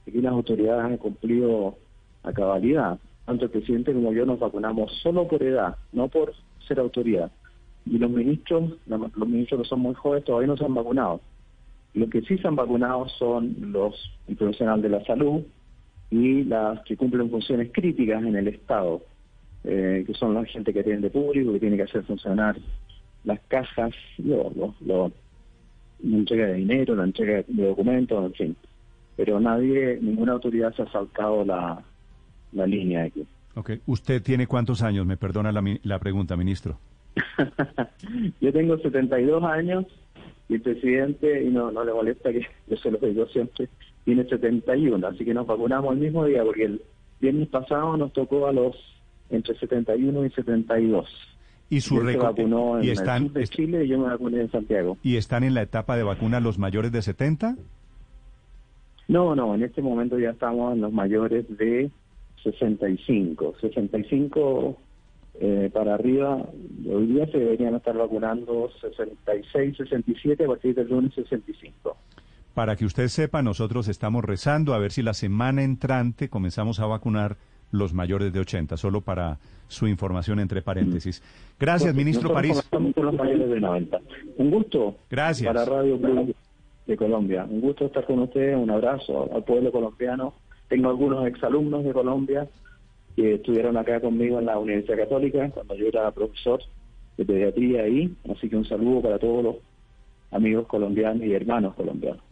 Aquí 0.07 0.21
las 0.21 0.33
autoridades 0.33 0.85
han 0.85 0.97
cumplido 0.97 1.77
a 2.23 2.33
cabalidad. 2.33 2.99
Tanto 3.25 3.45
el 3.45 3.51
presidente 3.51 3.93
como 3.93 4.13
yo 4.13 4.27
nos 4.27 4.41
vacunamos 4.41 4.93
solo 5.03 5.29
por 5.29 5.43
edad, 5.43 5.77
no 5.93 6.09
por 6.09 6.33
ser 6.67 6.81
autoridad. 6.81 7.31
Y 7.87 7.99
los 7.99 8.11
ministros, 8.11 8.73
los 8.87 9.29
ministros 9.29 9.63
que 9.63 9.69
son 9.69 9.81
muy 9.81 9.95
jóvenes 9.95 10.25
todavía 10.25 10.49
no 10.49 10.57
se 10.57 10.65
han 10.65 10.75
vacunado. 10.75 11.21
Los 11.95 12.09
que 12.11 12.23
sí 12.23 12.39
se 12.39 12.49
han 12.49 12.57
vacunado 12.57 13.09
son 13.09 13.55
los 13.73 13.95
profesionales 14.39 14.83
de 14.83 14.89
la 14.89 15.05
salud 15.05 15.43
y 16.11 16.45
las 16.45 16.81
que 16.85 16.97
cumplen 16.97 17.31
funciones 17.31 17.71
críticas 17.73 18.23
en 18.23 18.37
el 18.37 18.49
Estado, 18.49 19.03
eh, 19.65 20.05
que 20.07 20.15
son 20.15 20.35
la 20.35 20.45
gente 20.45 20.73
que 20.73 20.83
tiene 20.83 21.01
de 21.01 21.11
público, 21.11 21.53
que 21.53 21.61
tiene 21.61 21.77
que 21.77 21.85
hacer 21.85 22.05
funcionar 22.05 22.57
las 23.25 23.41
cajas, 23.49 23.95
lo, 24.19 24.53
lo, 24.85 25.13
la 26.03 26.17
entrega 26.17 26.47
de 26.47 26.55
dinero, 26.55 26.97
la 26.97 27.05
entrega 27.05 27.45
de 27.47 27.67
documentos, 27.67 28.25
en 28.25 28.33
fin 28.35 28.57
pero 29.17 29.41
nadie, 29.41 29.99
ninguna 30.01 30.33
autoridad 30.33 30.75
se 30.75 30.83
ha 30.83 30.91
saltado 30.91 31.45
la, 31.45 31.83
la 32.53 32.67
línea 32.67 33.05
aquí. 33.05 33.27
Ok, 33.55 33.73
¿usted 33.87 34.23
tiene 34.23 34.47
cuántos 34.47 34.83
años? 34.83 35.07
Me 35.07 35.17
perdona 35.17 35.53
la, 35.53 35.63
la 35.83 35.99
pregunta, 35.99 36.37
ministro. 36.37 36.79
yo 38.41 38.53
tengo 38.53 38.79
72 38.79 39.45
años 39.45 39.87
y 40.49 40.55
el 40.55 40.63
presidente, 40.63 41.45
y 41.45 41.51
no, 41.51 41.71
no 41.71 41.85
le 41.85 41.93
molesta 41.93 42.33
que 42.33 42.47
yo 42.67 42.77
se 42.77 42.91
lo 42.91 42.99
digo 42.99 43.27
siempre, 43.27 43.69
tiene 44.05 44.25
71, 44.25 45.07
así 45.07 45.25
que 45.25 45.35
nos 45.35 45.47
vacunamos 45.47 45.95
el 45.95 46.01
mismo 46.01 46.25
día 46.25 46.43
porque 46.43 46.65
el, 46.65 46.83
viernes 47.23 47.49
pasado 47.49 47.97
nos 47.97 48.13
tocó 48.13 48.49
a 48.49 48.53
los 48.53 48.77
entre 49.31 49.57
71 49.59 50.27
y 50.27 50.31
72. 50.31 51.09
Y 51.71 51.81
su 51.81 52.03
vacunó 52.03 52.79
en 52.79 52.85
y 52.85 52.89
el 52.89 52.93
están 52.93 53.23
sur 53.23 53.33
de 53.33 53.47
Chile 53.47 53.85
y 53.87 53.89
yo 53.89 53.99
me 53.99 54.09
vacuné 54.09 54.43
en 54.43 54.51
Santiago. 54.51 54.99
y 55.03 55.17
están 55.17 55.43
en 55.43 55.55
la 55.55 55.63
etapa 55.63 55.97
de 55.97 56.03
vacuna 56.03 56.41
los 56.41 56.59
mayores 56.59 56.93
de 56.93 57.01
70? 57.01 57.57
No, 59.13 59.37
no, 59.37 59.55
en 59.55 59.63
este 59.63 59.83
momento 59.83 60.19
ya 60.19 60.31
estamos 60.31 60.73
en 60.73 60.81
los 60.81 60.91
mayores 60.91 61.45
de 61.59 61.91
65. 62.43 63.57
65 63.61 64.77
eh, 65.39 65.71
para 65.71 65.93
arriba, 65.93 66.49
hoy 66.91 67.07
día 67.09 67.27
se 67.27 67.37
deberían 67.37 67.75
estar 67.75 67.95
vacunando 67.95 68.71
66, 68.81 69.77
67, 69.77 70.45
a 70.45 70.47
partir 70.47 70.75
del 70.75 70.89
lunes 70.89 71.13
65. 71.13 71.95
Para 72.55 72.75
que 72.75 72.87
usted 72.87 73.09
sepa, 73.09 73.43
nosotros 73.43 73.87
estamos 73.89 74.25
rezando 74.25 74.73
a 74.73 74.79
ver 74.79 74.93
si 74.93 75.03
la 75.03 75.13
semana 75.13 75.63
entrante 75.63 76.31
comenzamos 76.31 76.81
a 76.81 76.87
vacunar 76.87 77.37
los 77.71 77.93
mayores 77.93 78.33
de 78.33 78.41
80, 78.41 78.79
solo 78.79 79.03
para 79.03 79.37
su 79.69 79.89
información 79.89 80.41
entre 80.41 80.63
paréntesis. 80.63 81.23
Gracias, 81.61 81.95
ministro 81.95 82.33
París. 82.33 82.67
comenzamos 82.71 82.95
con 82.95 83.05
los 83.05 83.15
mayores 83.15 83.51
de 83.51 83.61
90. 83.61 84.01
Un 84.39 84.51
gusto 84.51 84.97
Gracias. 85.11 85.53
para 85.53 85.67
Radio 85.67 85.99
Blue 85.99 86.35
de 86.87 86.97
Colombia. 86.97 87.47
Un 87.49 87.61
gusto 87.61 87.87
estar 87.87 88.05
con 88.05 88.21
ustedes. 88.21 88.57
Un 88.57 88.71
abrazo 88.71 89.29
al 89.33 89.45
pueblo 89.45 89.71
colombiano. 89.73 90.35
Tengo 90.69 90.89
algunos 90.89 91.27
exalumnos 91.27 91.85
de 91.85 91.93
Colombia 91.93 92.49
que 93.17 93.35
estuvieron 93.35 93.77
acá 93.77 94.01
conmigo 94.01 94.39
en 94.39 94.47
la 94.47 94.59
Universidad 94.59 94.99
Católica 94.99 95.51
cuando 95.51 95.75
yo 95.75 95.87
era 95.87 96.11
profesor 96.13 96.61
de 97.17 97.25
pediatría 97.25 97.83
ahí. 97.83 98.15
Así 98.31 98.49
que 98.49 98.57
un 98.57 98.65
saludo 98.65 99.03
para 99.03 99.19
todos 99.19 99.45
los 99.45 99.57
amigos 100.31 100.67
colombianos 100.67 101.25
y 101.25 101.35
hermanos 101.35 101.75
colombianos. 101.75 102.32